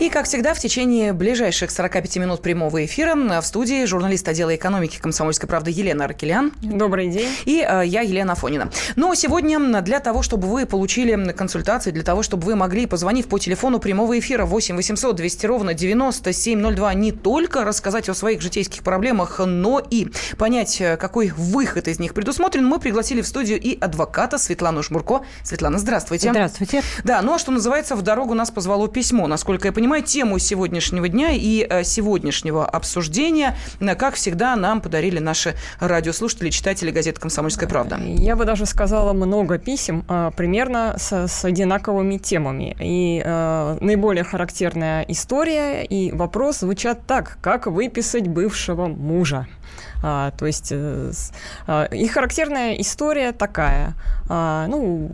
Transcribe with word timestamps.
И, 0.00 0.10
как 0.10 0.26
всегда, 0.26 0.54
в 0.54 0.60
течение 0.60 1.12
ближайших 1.12 1.72
45 1.72 2.18
минут 2.18 2.40
прямого 2.40 2.84
эфира 2.84 3.16
в 3.16 3.42
студии 3.42 3.84
журналист 3.84 4.28
отдела 4.28 4.54
экономики 4.54 5.00
«Комсомольской 5.00 5.48
правды» 5.48 5.72
Елена 5.72 6.04
Аркелян. 6.04 6.52
Добрый 6.62 7.08
день. 7.08 7.28
И 7.46 7.66
э, 7.68 7.82
я, 7.84 8.02
Елена 8.02 8.34
Афонина. 8.34 8.70
Но 8.94 9.12
сегодня 9.16 9.58
для 9.82 9.98
того, 9.98 10.22
чтобы 10.22 10.46
вы 10.46 10.66
получили 10.66 11.32
консультации, 11.32 11.90
для 11.90 12.04
того, 12.04 12.22
чтобы 12.22 12.46
вы 12.46 12.54
могли, 12.54 12.86
позвонив 12.86 13.26
по 13.26 13.40
телефону 13.40 13.80
прямого 13.80 14.16
эфира 14.16 14.44
8 14.44 14.76
800 14.76 15.16
200 15.16 15.46
ровно 15.46 15.74
9702, 15.74 16.94
не 16.94 17.10
только 17.10 17.64
рассказать 17.64 18.08
о 18.08 18.14
своих 18.14 18.40
житейских 18.40 18.84
проблемах, 18.84 19.40
но 19.44 19.80
и 19.80 20.06
понять, 20.36 20.80
э, 20.80 20.96
какой 20.96 21.32
выход 21.36 21.88
из 21.88 21.98
них 21.98 22.14
предусмотрен, 22.14 22.64
мы 22.64 22.78
пригласили 22.78 23.20
в 23.20 23.26
студию 23.26 23.60
и 23.60 23.76
адвоката 23.80 24.38
Светлану 24.38 24.84
Шмурко. 24.84 25.24
Светлана, 25.42 25.80
здравствуйте. 25.80 26.30
Здравствуйте. 26.30 26.84
Да, 27.02 27.20
ну 27.20 27.34
а 27.34 27.38
что 27.40 27.50
называется, 27.50 27.96
в 27.96 28.02
дорогу 28.02 28.34
нас 28.34 28.52
позвало 28.52 28.86
письмо, 28.86 29.26
насколько 29.26 29.66
я 29.66 29.72
понимаю, 29.72 29.87
понимаю, 29.88 30.04
тему 30.04 30.38
сегодняшнего 30.38 31.08
дня 31.08 31.30
и 31.32 31.66
э, 31.68 31.82
сегодняшнего 31.82 32.66
обсуждения, 32.66 33.56
э, 33.80 33.94
как 33.94 34.16
всегда, 34.16 34.54
нам 34.54 34.82
подарили 34.82 35.18
наши 35.18 35.54
радиослушатели, 35.80 36.50
читатели 36.50 36.90
газеты 36.90 37.18
«Комсомольская 37.22 37.66
правда». 37.66 37.98
Я 37.98 38.36
бы 38.36 38.44
даже 38.44 38.66
сказала 38.66 39.14
много 39.14 39.56
писем, 39.56 40.04
э, 40.06 40.30
примерно 40.36 40.96
с, 40.98 41.26
с 41.26 41.44
одинаковыми 41.46 42.18
темами. 42.18 42.76
И 42.78 43.22
э, 43.24 43.78
наиболее 43.80 44.24
характерная 44.24 45.06
история 45.08 45.84
и 45.84 46.12
вопрос 46.12 46.58
звучат 46.58 47.06
так, 47.06 47.38
как 47.40 47.66
выписать 47.66 48.28
бывшего 48.28 48.88
мужа. 48.88 49.46
А, 50.02 50.32
то 50.32 50.44
есть 50.44 50.68
э, 50.70 51.12
э, 51.66 51.88
и 51.92 52.08
характерная 52.08 52.74
история 52.74 53.32
такая. 53.32 53.94
А, 54.28 54.66
ну, 54.66 55.12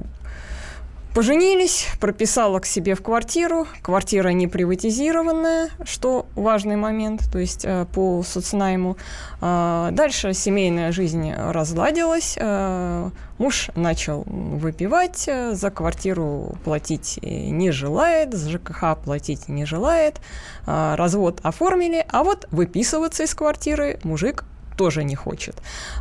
Поженились, 1.14 1.86
прописала 2.00 2.58
к 2.58 2.66
себе 2.66 2.96
в 2.96 3.02
квартиру. 3.02 3.68
Квартира 3.82 4.30
не 4.30 4.48
приватизированная, 4.48 5.70
что 5.84 6.26
важный 6.34 6.74
момент, 6.74 7.30
то 7.30 7.38
есть 7.38 7.64
э, 7.64 7.86
по 7.94 8.24
соцнайму. 8.24 8.96
Э, 9.40 9.90
дальше 9.92 10.34
семейная 10.34 10.90
жизнь 10.90 11.32
разладилась. 11.32 12.36
Э, 12.36 13.10
муж 13.38 13.70
начал 13.76 14.24
выпивать, 14.26 15.28
э, 15.28 15.54
за 15.54 15.70
квартиру 15.70 16.56
платить 16.64 17.20
не 17.22 17.70
желает, 17.70 18.34
за 18.34 18.50
ЖКХ 18.50 18.96
платить 19.04 19.48
не 19.48 19.66
желает. 19.66 20.20
Э, 20.66 20.96
развод 20.96 21.38
оформили, 21.44 22.04
а 22.08 22.24
вот 22.24 22.48
выписываться 22.50 23.22
из 23.22 23.32
квартиры 23.36 24.00
мужик 24.02 24.44
тоже 24.76 25.04
не 25.04 25.14
хочет. 25.14 25.56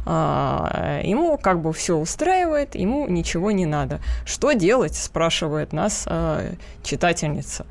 А, 0.06 1.02
ему 1.04 1.38
как 1.38 1.62
бы 1.62 1.74
все 1.74 1.96
устраивает, 1.96 2.76
ему 2.76 3.08
ничего 3.08 3.52
не 3.52 3.66
надо. 3.66 4.00
Что 4.26 4.54
делать, 4.54 4.96
спрашивает 4.96 5.74
нас 5.74 6.06
а, 6.08 6.54
читательница. 6.84 7.66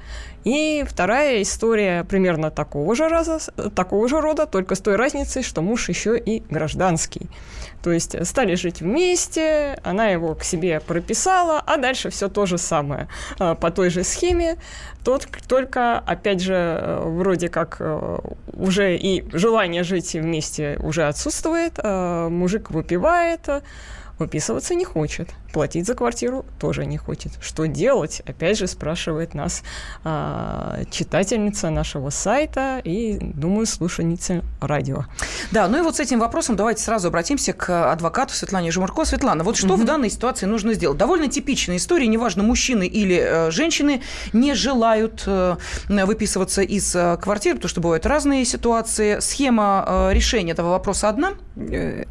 И 0.44 0.84
вторая 0.89 1.42
история 1.42 2.05
примерно 2.05 2.50
такого 2.50 2.94
же, 2.97 3.09
раза, 3.09 3.39
такого 3.75 4.09
же 4.09 4.20
рода, 4.20 4.47
только 4.47 4.75
с 4.75 4.81
той 4.81 4.97
разницей, 4.97 5.42
что 5.42 5.62
муж 5.62 5.89
еще 5.89 6.19
и 6.19 6.42
гражданский. 6.50 7.28
То 7.83 7.91
есть 7.91 8.27
стали 8.27 8.55
жить 8.55 8.80
вместе, 8.80 9.78
она 9.83 10.08
его 10.08 10.34
к 10.34 10.44
себе 10.44 10.80
прописала, 10.80 11.61
а 11.66 11.77
дальше 11.77 12.11
все 12.11 12.28
то 12.28 12.47
же 12.47 12.58
самое. 12.58 13.08
А, 13.38 13.55
по 13.55 13.70
той 13.70 13.91
же 13.91 14.05
схеме, 14.05 14.56
тот, 15.05 15.27
только, 15.48 15.98
опять 15.98 16.41
же, 16.41 16.55
э, 16.55 17.03
вроде 17.05 17.48
как 17.48 17.77
э, 17.80 18.19
уже 18.53 18.97
и 18.97 19.25
желание 19.33 19.83
жить 19.83 20.12
вместе 20.14 20.78
уже 20.80 21.08
отсутствует, 21.08 21.75
а 21.78 22.28
мужик 22.28 22.70
выпивает, 22.70 23.48
выписываться 24.23 24.75
не 24.75 24.84
хочет, 24.84 25.31
платить 25.53 25.87
за 25.87 25.95
квартиру 25.95 26.45
тоже 26.59 26.87
не 26.87 26.97
хочет. 26.97 27.33
Что 27.41 27.67
делать? 27.67 28.23
Опять 28.27 28.59
же 28.59 28.67
спрашивает 28.67 29.34
нас 29.34 29.62
а, 30.05 30.81
читательница 30.91 31.71
нашего 31.71 32.10
сайта 32.10 32.81
и, 32.84 33.19
думаю, 33.21 33.66
слушательница 33.66 34.43
радио. 34.60 35.05
Да, 35.50 35.69
ну 35.69 35.78
и 35.78 35.83
вот 35.83 35.97
с 35.97 36.00
этим 36.00 36.21
вопросом 36.21 36.56
давайте 36.56 36.83
сразу 36.83 37.09
обратимся 37.09 37.53
к 37.53 37.93
адвокату 37.93 38.34
Светлане 38.34 38.71
Жумурко. 38.71 39.05
Светлана, 39.05 39.44
вот 39.44 39.56
что 39.56 39.75
угу. 39.75 39.83
в 39.83 39.84
данной 39.84 40.10
ситуации 40.10 40.47
нужно 40.47 40.75
сделать? 40.75 40.99
Довольно 40.99 41.28
типичная 41.28 41.77
история, 41.77 42.06
неважно, 42.06 42.43
мужчины 42.43 42.87
или 42.87 43.16
э, 43.16 43.50
женщины 43.50 44.03
не 44.33 44.54
желают 44.54 45.25
э, 45.27 45.56
выписываться 45.89 46.62
из 46.62 46.94
э, 46.94 47.16
квартиры, 47.21 47.56
потому 47.56 47.69
что 47.69 47.81
бывают 47.81 48.06
разные 48.06 48.44
ситуации. 48.44 49.21
Схема 49.21 49.84
э, 49.87 50.15
решения 50.15 50.53
этого 50.53 50.71
вопроса 50.71 51.09
одна? 51.09 51.33
Э, 51.56 52.04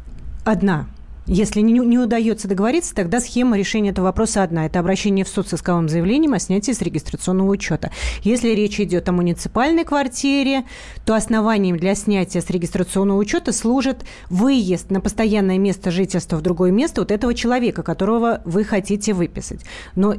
одна. 0.44 0.86
Если 1.26 1.60
не, 1.60 1.72
не 1.72 1.98
удается 1.98 2.48
договориться, 2.48 2.94
тогда 2.94 3.20
схема 3.20 3.56
решения 3.56 3.90
этого 3.90 4.06
вопроса 4.06 4.42
одна. 4.42 4.66
Это 4.66 4.80
обращение 4.80 5.24
в 5.24 5.28
суд 5.28 5.48
с 5.48 5.54
исковым 5.54 5.88
заявлением 5.88 6.34
о 6.34 6.40
снятии 6.40 6.72
с 6.72 6.82
регистрационного 6.82 7.50
учета. 7.50 7.92
Если 8.22 8.48
речь 8.50 8.80
идет 8.80 9.08
о 9.08 9.12
муниципальной 9.12 9.84
квартире, 9.84 10.64
то 11.04 11.14
основанием 11.14 11.76
для 11.76 11.94
снятия 11.94 12.40
с 12.40 12.50
регистрационного 12.50 13.18
учета 13.18 13.52
служит 13.52 14.04
выезд 14.30 14.90
на 14.90 15.00
постоянное 15.00 15.58
место 15.58 15.92
жительства 15.92 16.36
в 16.36 16.42
другое 16.42 16.72
место 16.72 17.02
вот 17.02 17.12
этого 17.12 17.34
человека, 17.34 17.84
которого 17.84 18.42
вы 18.44 18.64
хотите 18.64 19.12
выписать. 19.12 19.60
Но 19.94 20.14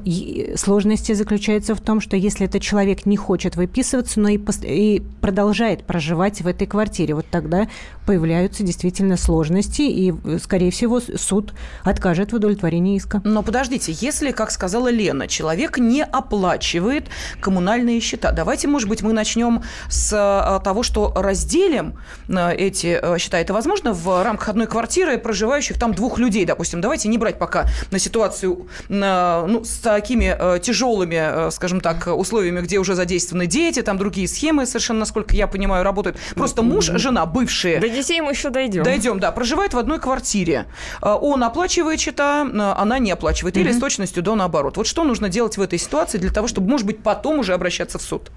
сложности 0.56 1.12
заключаются 1.12 1.76
в 1.76 1.82
том, 1.82 2.00
что 2.00 2.16
если 2.16 2.46
этот 2.46 2.62
человек 2.62 3.06
не 3.06 3.18
хочет 3.18 3.58
выписываться, 3.58 4.22
но 4.22 4.30
и, 4.30 4.40
и 4.64 5.02
продолжает 5.20 5.84
проживать 5.84 6.42
в 6.42 6.48
этой 6.48 6.66
квартире, 6.66 7.16
вот 7.16 7.26
тогда 7.30 7.68
появляются 8.06 8.64
действительно 8.64 9.18
сложности, 9.18 9.82
и, 9.82 10.14
скорее 10.40 10.72
всего, 10.72 10.93
всего, 11.00 11.18
суд 11.18 11.54
откажет 11.84 12.32
в 12.32 12.36
удовлетворении 12.36 12.98
иска. 12.98 13.22
Но 13.24 13.44
подождите, 13.44 13.92
если, 13.92 14.32
как 14.32 14.52
сказала 14.52 14.90
Лена, 14.90 15.28
человек 15.28 15.78
не 15.78 16.04
оплачивает 16.04 17.06
коммунальные 17.40 18.00
счета, 18.00 18.32
давайте, 18.32 18.68
может 18.68 18.90
быть, 18.90 19.02
мы 19.02 19.14
начнем 19.14 19.64
с 19.90 20.12
а, 20.14 20.60
того, 20.60 20.84
что 20.84 21.14
разделим 21.16 21.98
а, 22.30 22.52
эти 22.52 23.00
а, 23.02 23.18
счета. 23.18 23.40
Это 23.40 23.54
возможно 23.54 23.94
в 23.94 24.24
рамках 24.24 24.50
одной 24.50 24.68
квартиры 24.68 25.18
проживающих 25.18 25.80
там 25.80 25.94
двух 25.94 26.20
людей, 26.20 26.46
допустим. 26.46 26.82
Давайте 26.82 27.10
не 27.10 27.18
брать 27.18 27.40
пока 27.40 27.66
на 27.92 28.00
ситуацию 28.00 28.68
ну, 28.90 29.64
с 29.64 29.80
такими 29.80 30.60
тяжелыми, 30.60 31.50
скажем 31.52 31.82
так, 31.82 32.08
условиями, 32.08 32.62
где 32.62 32.78
уже 32.78 32.96
задействованы 32.96 33.48
дети, 33.48 33.82
там 33.82 33.98
другие 33.98 34.28
схемы 34.28 34.66
совершенно, 34.66 35.00
насколько 35.00 35.36
я 35.36 35.48
понимаю, 35.48 35.84
работают. 35.84 36.18
Просто 36.36 36.62
муж, 36.62 36.86
жена, 36.86 37.26
бывшие. 37.26 37.80
До 37.80 37.90
детей 37.90 38.22
мы 38.22 38.32
еще 38.32 38.50
дойдем. 38.50 38.84
Дойдем, 38.84 39.20
да. 39.20 39.32
Проживают 39.32 39.74
в 39.74 39.78
одной 39.78 40.00
квартире. 40.00 40.66
Э, 41.02 41.16
он 41.20 41.44
оплачивает 41.44 42.00
счета, 42.00 42.42
она 42.42 43.00
не 43.00 43.12
оплачивает. 43.12 43.58
Или 43.58 43.72
с 43.72 43.80
точностью 43.80 44.24
до 44.24 44.36
наоборот. 44.36 44.78
Вот 44.78 44.88
что 44.88 45.04
нужно 45.04 45.30
делать 45.30 45.58
в 45.58 45.62
этой 45.62 45.80
ситуации 45.80 46.18
для 46.18 46.32
того, 46.32 46.48
чтобы, 46.48 46.70
может 46.70 46.86
быть, 46.86 47.02
потом 47.02 47.40
уже 47.40 47.54
обращаться 47.54 47.98
в 48.00 48.02
суд? 48.02 48.32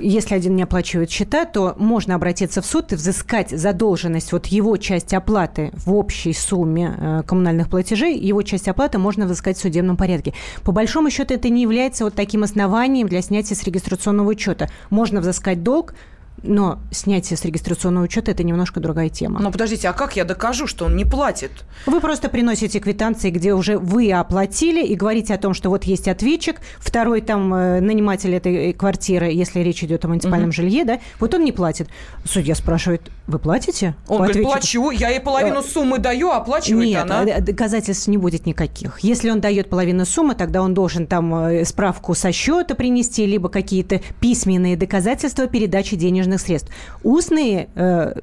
Если 0.00 0.34
один 0.34 0.54
не 0.56 0.62
оплачивает 0.62 1.10
счета, 1.10 1.44
то 1.44 1.74
можно 1.76 2.14
обратиться 2.14 2.62
в 2.62 2.66
суд 2.66 2.92
и 2.92 2.94
взыскать 2.94 3.50
задолженность, 3.50 4.32
вот 4.32 4.46
его 4.46 4.76
часть 4.76 5.12
оплаты 5.12 5.72
в 5.74 5.92
общей 5.94 6.32
сумме 6.32 6.94
э, 6.96 7.22
коммунальных 7.26 7.68
платежей, 7.68 8.16
его 8.16 8.42
часть 8.42 8.68
оплаты 8.68 8.98
можно 8.98 9.26
взыскать 9.26 9.56
в 9.56 9.60
судебном 9.60 9.96
порядке. 9.96 10.34
По 10.62 10.72
большому 10.72 11.10
счету 11.10 11.34
это 11.34 11.48
не 11.48 11.62
является 11.62 12.04
вот 12.04 12.14
таким 12.14 12.44
основанием 12.44 13.08
для 13.08 13.22
снятия 13.22 13.56
с 13.56 13.64
регистрационного 13.64 14.28
учета. 14.28 14.68
Можно 14.90 15.20
взыскать 15.20 15.62
долг, 15.62 15.94
но 16.42 16.78
снятие 16.90 17.36
с 17.36 17.44
регистрационного 17.44 18.04
учета– 18.04 18.30
это 18.32 18.42
немножко 18.42 18.80
другая 18.80 19.08
тема. 19.08 19.40
Но 19.40 19.50
подождите, 19.50 19.88
а 19.88 19.92
как 19.92 20.16
я 20.16 20.24
докажу, 20.24 20.66
что 20.66 20.86
он 20.86 20.96
не 20.96 21.04
платит? 21.04 21.50
Вы 21.86 22.00
просто 22.00 22.28
приносите 22.28 22.80
квитанции, 22.80 23.30
где 23.30 23.54
уже 23.54 23.78
вы 23.78 24.12
оплатили, 24.12 24.84
и 24.84 24.94
говорите 24.94 25.34
о 25.34 25.38
том, 25.38 25.54
что 25.54 25.70
вот 25.70 25.84
есть 25.84 26.08
ответчик, 26.08 26.60
второй 26.78 27.20
там 27.20 27.52
э, 27.54 27.80
наниматель 27.80 28.34
этой 28.34 28.72
квартиры, 28.72 29.26
если 29.26 29.60
речь 29.60 29.82
идет 29.82 30.04
о 30.04 30.08
муниципальном 30.08 30.48
угу. 30.48 30.54
жилье, 30.54 30.84
да, 30.84 31.00
вот 31.20 31.34
он 31.34 31.44
не 31.44 31.52
платит. 31.52 31.88
Судья 32.24 32.54
спрашивает, 32.54 33.10
вы 33.28 33.38
платите? 33.38 33.94
Он 34.08 34.22
говорит, 34.22 34.42
плачу, 34.42 34.90
я 34.90 35.10
ей 35.10 35.20
половину 35.20 35.60
э, 35.60 35.62
суммы 35.62 35.98
даю, 35.98 36.30
оплачивает 36.30 36.88
Нет, 36.88 37.02
она. 37.02 37.24
Нет, 37.24 37.44
доказательств 37.44 38.08
не 38.08 38.16
будет 38.16 38.46
никаких. 38.46 39.00
Если 39.00 39.28
он 39.28 39.42
дает 39.42 39.68
половину 39.68 40.06
суммы, 40.06 40.34
тогда 40.34 40.62
он 40.62 40.72
должен 40.72 41.06
там 41.06 41.34
э, 41.34 41.64
справку 41.66 42.14
со 42.14 42.32
счета 42.32 42.74
принести, 42.74 43.26
либо 43.26 43.50
какие-то 43.50 44.00
письменные 44.18 44.78
доказательства 44.78 45.46
передачи 45.46 45.94
денежных 45.94 46.40
средств. 46.40 46.70
Устные 47.02 47.68
э, 47.74 48.14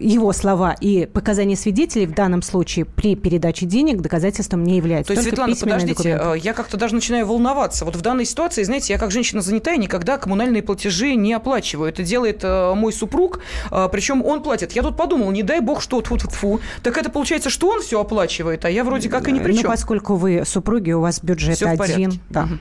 его 0.00 0.32
слова 0.32 0.74
и 0.80 1.06
показания 1.06 1.54
свидетелей 1.54 2.06
в 2.06 2.14
данном 2.14 2.42
случае 2.42 2.84
при 2.84 3.14
передаче 3.14 3.64
денег 3.66 4.00
доказательством 4.00 4.64
не 4.64 4.76
являются. 4.76 5.14
То 5.14 5.20
есть, 5.20 5.28
Светлана, 5.28 5.54
подождите, 5.54 6.16
документы. 6.16 6.40
я 6.44 6.52
как-то 6.52 6.76
даже 6.76 6.96
начинаю 6.96 7.26
волноваться. 7.26 7.84
Вот 7.84 7.94
в 7.94 8.00
данной 8.00 8.24
ситуации, 8.24 8.64
знаете, 8.64 8.92
я 8.92 8.98
как 8.98 9.12
женщина 9.12 9.40
занятая 9.40 9.76
никогда 9.76 10.18
коммунальные 10.18 10.64
платежи 10.64 11.14
не 11.14 11.32
оплачиваю. 11.32 11.88
Это 11.88 12.02
делает 12.02 12.42
мой 12.42 12.92
супруг, 12.92 13.38
причем 13.70 14.24
он 14.31 14.31
платит. 14.40 14.72
Я 14.72 14.82
тут 14.82 14.96
подумал, 14.96 15.30
не 15.32 15.42
дай 15.42 15.60
бог, 15.60 15.82
что 15.82 16.00
тьфу 16.00 16.16
фу 16.18 16.60
Так 16.82 16.96
это 16.96 17.10
получается, 17.10 17.50
что 17.50 17.68
он 17.68 17.82
все 17.82 18.00
оплачивает, 18.00 18.64
а 18.64 18.70
я 18.70 18.84
вроде 18.84 19.08
как 19.08 19.28
и 19.28 19.32
ни 19.32 19.40
при 19.40 19.52
чем. 19.52 19.64
Ну, 19.64 19.68
поскольку 19.68 20.14
вы 20.14 20.44
супруги, 20.46 20.92
у 20.92 21.00
вас 21.00 21.22
бюджет 21.22 21.56
все 21.56 21.66
один. 21.66 22.20
Да. 22.30 22.44
Угу. 22.44 22.58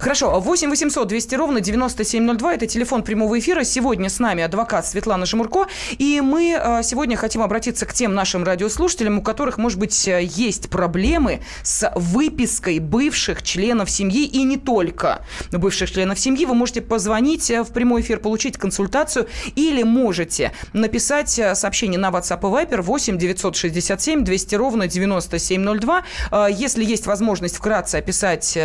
Хорошо, 0.00 0.40
8 0.40 0.70
800 0.70 1.08
200 1.08 1.34
ровно 1.34 1.60
9702, 1.60 2.54
это 2.54 2.66
телефон 2.66 3.02
прямого 3.02 3.38
эфира. 3.38 3.64
Сегодня 3.64 4.08
с 4.08 4.18
нами 4.18 4.42
адвокат 4.42 4.86
Светлана 4.86 5.26
Жемурко, 5.26 5.66
и 5.98 6.20
мы 6.20 6.58
э, 6.58 6.82
сегодня 6.82 7.16
хотим 7.16 7.42
обратиться 7.42 7.86
к 7.86 7.92
тем 7.92 8.14
нашим 8.14 8.44
радиослушателям, 8.44 9.18
у 9.18 9.22
которых, 9.22 9.58
может 9.58 9.78
быть, 9.78 10.08
э, 10.08 10.22
есть 10.22 10.70
проблемы 10.70 11.40
с 11.62 11.90
выпиской 11.94 12.78
бывших 12.78 13.42
членов 13.42 13.90
семьи, 13.90 14.24
и 14.24 14.42
не 14.44 14.56
только 14.56 15.24
бывших 15.52 15.90
членов 15.90 16.18
семьи. 16.18 16.46
Вы 16.46 16.54
можете 16.54 16.80
позвонить 16.80 17.50
в 17.50 17.72
прямой 17.72 18.02
эфир, 18.02 18.20
получить 18.20 18.56
консультацию, 18.56 19.28
или 19.56 19.82
можете 19.82 20.52
написать 20.72 21.40
сообщение 21.54 21.98
на 21.98 22.08
WhatsApp 22.08 22.40
и 22.40 22.66
Viber 22.66 22.82
8 22.82 23.18
967 23.18 24.24
200 24.24 24.54
ровно 24.54 24.86
9702. 24.86 26.04
Если 26.50 26.84
есть 26.84 27.06
возможность 27.06 27.56
вкратце 27.56 27.96
описать 27.96 28.56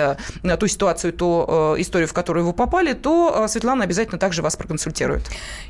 ту 0.59 0.67
ситуацию, 0.67 0.92
ту 0.93 1.45
э, 1.47 1.75
историю, 1.79 2.07
в 2.07 2.13
которую 2.13 2.45
вы 2.45 2.53
попали, 2.53 2.93
то 2.93 3.33
э, 3.35 3.47
Светлана 3.47 3.83
обязательно 3.83 4.19
также 4.19 4.41
вас 4.41 4.55
проконсультирует. 4.55 5.29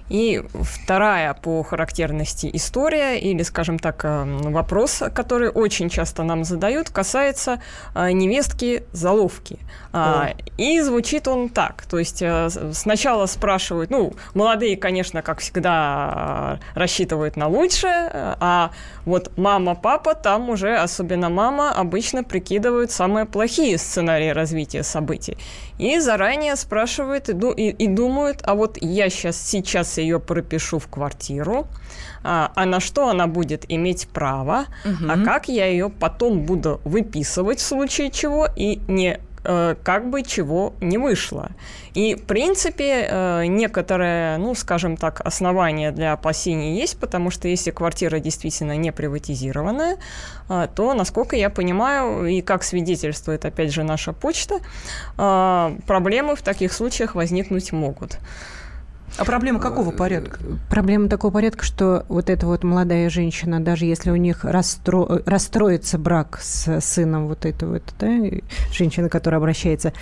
И 0.09 0.43
вторая 0.53 1.33
по 1.33 1.63
характерности 1.63 2.49
история, 2.53 3.19
или, 3.19 3.43
скажем 3.43 3.79
так, 3.79 4.03
э, 4.03 4.23
вопрос, 4.43 5.03
который 5.13 5.49
очень 5.49 5.89
часто 5.89 6.23
нам 6.23 6.43
задают, 6.43 6.89
касается 6.89 7.61
невестки 7.95 8.83
заловки. 8.91 9.59
О. 9.93 10.29
И 10.57 10.81
звучит 10.81 11.27
он 11.27 11.49
так. 11.49 11.85
То 11.89 11.99
есть 11.99 12.23
сначала 12.73 13.25
спрашивают, 13.27 13.89
ну, 13.91 14.13
молодые, 14.33 14.77
конечно, 14.77 15.21
как 15.21 15.39
всегда, 15.39 16.59
рассчитывают 16.75 17.37
на 17.37 17.47
лучшее, 17.47 18.09
а 18.13 18.71
вот 19.05 19.37
мама, 19.37 19.75
папа, 19.75 20.15
там 20.15 20.49
уже, 20.49 20.75
особенно 20.75 21.29
мама, 21.29 21.71
обычно 21.71 22.23
прикидывают 22.23 22.91
самые 22.91 23.25
плохие 23.25 23.77
сценарии 23.77 24.29
развития 24.29 24.83
событий. 24.83 25.12
И 25.77 25.99
заранее 25.99 26.55
спрашивают 26.55 27.29
и, 27.29 27.33
и, 27.33 27.69
и 27.69 27.87
думают, 27.87 28.41
а 28.43 28.55
вот 28.55 28.77
я 28.81 29.09
сейчас, 29.09 29.37
сейчас 29.37 29.97
ее 29.97 30.19
пропишу 30.19 30.79
в 30.79 30.87
квартиру, 30.87 31.67
а, 32.23 32.51
а 32.55 32.65
на 32.65 32.79
что 32.79 33.09
она 33.09 33.27
будет 33.27 33.65
иметь 33.69 34.07
право, 34.07 34.65
угу. 34.85 35.09
а 35.09 35.23
как 35.23 35.47
я 35.47 35.65
ее 35.65 35.89
потом 35.89 36.41
буду 36.41 36.81
выписывать 36.83 37.59
в 37.59 37.63
случае 37.63 38.11
чего 38.11 38.47
и 38.55 38.79
не 38.87 39.19
как 39.43 40.09
бы 40.09 40.23
чего 40.23 40.73
не 40.79 40.97
вышло. 40.97 41.51
И, 41.93 42.15
в 42.15 42.23
принципе, 42.23 43.07
э, 43.09 43.45
некоторое, 43.45 44.37
ну, 44.37 44.55
скажем 44.55 44.97
так, 44.97 45.21
основание 45.21 45.91
для 45.91 46.13
опасений 46.13 46.79
есть, 46.79 46.97
потому 46.99 47.29
что 47.29 47.47
если 47.47 47.71
квартира 47.71 48.19
действительно 48.19 48.75
не 48.75 48.91
приватизированная, 48.91 49.97
э, 50.49 50.67
то, 50.73 50.93
насколько 50.93 51.35
я 51.35 51.49
понимаю, 51.49 52.25
и 52.25 52.41
как 52.41 52.63
свидетельствует, 52.63 53.45
опять 53.45 53.71
же, 53.71 53.83
наша 53.83 54.13
почта, 54.13 54.59
проблемы 55.15 56.35
в 56.35 56.41
таких 56.41 56.73
случаях 56.73 57.15
возникнуть 57.15 57.71
могут. 57.71 58.19
А 59.17 59.25
проблема 59.25 59.59
какого 59.59 59.91
порядка? 59.91 60.39
Проблема 60.69 61.07
такого 61.07 61.31
порядка, 61.31 61.63
что 61.63 62.05
вот 62.09 62.29
эта 62.29 62.47
вот 62.47 62.63
молодая 62.63 63.09
женщина, 63.09 63.59
даже 63.63 63.85
если 63.85 64.09
у 64.09 64.15
них 64.15 64.43
расстро... 64.43 65.21
расстроится 65.25 65.97
брак 65.99 66.39
с 66.41 66.81
сыном 66.81 67.27
вот 67.27 67.45
этой 67.45 67.67
вот 67.67 67.83
да, 67.99 68.09
женщины, 68.71 69.09
которая 69.09 69.39
обращается 69.39 69.93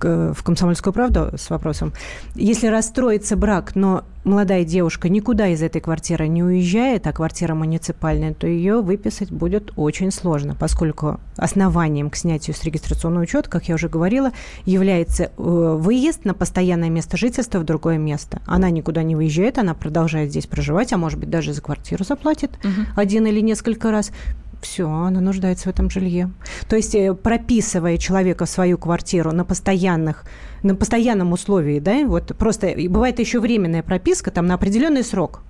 в 0.00 0.42
«Комсомольскую 0.42 0.94
правду» 0.94 1.30
с 1.36 1.50
вопросом. 1.50 1.92
Если 2.34 2.68
расстроится 2.68 3.36
брак, 3.36 3.74
но 3.74 4.04
молодая 4.24 4.64
девушка 4.64 5.08
никуда 5.08 5.48
из 5.48 5.62
этой 5.62 5.80
квартиры 5.80 6.28
не 6.28 6.42
уезжает, 6.42 7.06
а 7.06 7.12
квартира 7.12 7.54
муниципальная, 7.54 8.34
то 8.34 8.46
ее 8.46 8.82
выписать 8.82 9.30
будет 9.30 9.72
очень 9.76 10.10
сложно, 10.10 10.54
поскольку 10.54 11.20
основанием 11.36 12.10
к 12.10 12.16
снятию 12.16 12.54
с 12.54 12.62
регистрационного 12.64 13.22
учета, 13.22 13.48
как 13.48 13.68
я 13.68 13.74
уже 13.74 13.88
говорила, 13.88 14.32
является 14.64 15.24
э, 15.24 15.28
выезд 15.36 16.24
на 16.24 16.34
постоянное 16.34 16.90
место 16.90 17.16
жительства 17.16 17.58
в 17.58 17.64
другое 17.64 17.98
место. 17.98 18.42
Она 18.46 18.70
никуда 18.70 19.02
не 19.02 19.16
выезжает, 19.16 19.58
она 19.58 19.74
продолжает 19.74 20.30
здесь 20.30 20.46
проживать, 20.46 20.92
а 20.92 20.98
может 20.98 21.18
быть 21.18 21.30
даже 21.30 21.52
за 21.52 21.62
квартиру 21.62 22.04
заплатит 22.04 22.50
угу. 22.64 22.86
один 22.96 23.26
или 23.26 23.40
несколько 23.40 23.90
раз 23.90 24.12
все, 24.60 24.88
она 24.88 25.20
нуждается 25.20 25.64
в 25.64 25.66
этом 25.68 25.90
жилье. 25.90 26.30
То 26.68 26.76
есть, 26.76 26.94
э, 26.94 27.14
прописывая 27.14 27.96
человека 27.98 28.46
в 28.46 28.50
свою 28.50 28.78
квартиру 28.78 29.32
на 29.32 29.44
постоянных 29.44 30.24
на 30.62 30.74
постоянном 30.74 31.32
условии, 31.32 31.80
да, 31.80 32.04
вот 32.04 32.36
просто 32.36 32.74
бывает 32.88 33.18
еще 33.18 33.40
временная 33.40 33.82
прописка 33.82 34.30
там 34.30 34.46
на 34.46 34.54
определенный 34.54 35.02
срок. 35.02 35.40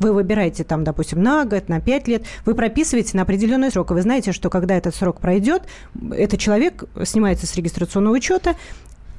Вы 0.00 0.12
выбираете 0.12 0.64
там, 0.64 0.84
допустим, 0.84 1.22
на 1.22 1.44
год, 1.44 1.68
на 1.68 1.80
пять 1.80 2.08
лет, 2.08 2.24
вы 2.44 2.54
прописываете 2.54 3.16
на 3.16 3.22
определенный 3.22 3.70
срок, 3.70 3.90
и 3.90 3.94
вы 3.94 4.02
знаете, 4.02 4.32
что 4.32 4.50
когда 4.50 4.76
этот 4.76 4.94
срок 4.94 5.20
пройдет, 5.20 5.62
этот 6.10 6.40
человек 6.40 6.84
снимается 7.04 7.46
с 7.46 7.54
регистрационного 7.54 8.14
учета, 8.14 8.56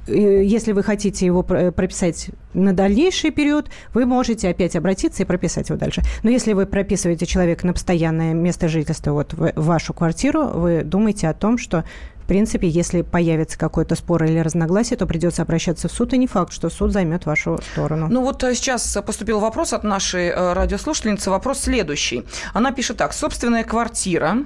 если 0.06 0.72
вы 0.72 0.82
хотите 0.82 1.26
его 1.26 1.42
прописать 1.42 2.30
на 2.54 2.72
дальнейший 2.72 3.30
период, 3.30 3.68
вы 3.92 4.06
можете 4.06 4.48
опять 4.48 4.76
обратиться 4.76 5.22
и 5.22 5.26
прописать 5.26 5.68
его 5.68 5.78
дальше. 5.78 6.02
Но 6.22 6.30
если 6.30 6.52
вы 6.52 6.66
прописываете 6.66 7.26
человека 7.26 7.66
на 7.66 7.72
постоянное 7.72 8.34
место 8.34 8.68
жительства, 8.68 9.12
вот 9.12 9.34
в 9.34 9.52
вашу 9.56 9.92
квартиру, 9.92 10.46
вы 10.48 10.82
думаете 10.82 11.28
о 11.28 11.34
том, 11.34 11.58
что 11.58 11.84
в 12.26 12.28
принципе, 12.28 12.66
если 12.66 13.02
появится 13.02 13.56
какой-то 13.56 13.94
спор 13.94 14.24
или 14.24 14.40
разногласие, 14.40 14.96
то 14.96 15.06
придется 15.06 15.42
обращаться 15.42 15.86
в 15.86 15.92
суд, 15.92 16.12
и 16.12 16.18
не 16.18 16.26
факт, 16.26 16.52
что 16.52 16.68
суд 16.70 16.90
займет 16.90 17.24
вашу 17.24 17.56
сторону. 17.70 18.08
Ну 18.10 18.22
вот 18.22 18.42
э, 18.42 18.52
сейчас 18.56 18.98
поступил 19.06 19.38
вопрос 19.38 19.72
от 19.72 19.84
нашей 19.84 20.30
э, 20.30 20.52
радиослушательницы. 20.52 21.30
Вопрос 21.30 21.60
следующий. 21.60 22.24
Она 22.52 22.72
пишет 22.72 22.96
так. 22.96 23.12
Собственная 23.12 23.62
квартира 23.62 24.38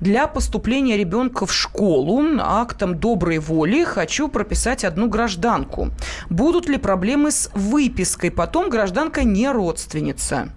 для 0.00 0.26
поступления 0.26 0.96
ребенка 0.96 1.46
в 1.46 1.52
школу 1.52 2.22
актом 2.40 2.98
доброй 2.98 3.38
воли 3.38 3.84
хочу 3.84 4.28
прописать 4.28 4.84
одну 4.84 5.08
гражданку. 5.08 5.90
Будут 6.30 6.68
ли 6.68 6.76
проблемы 6.76 7.30
с 7.30 7.50
выпиской? 7.54 8.30
Потом 8.30 8.70
гражданка 8.70 9.24
не 9.24 9.50
родственница. 9.50 10.48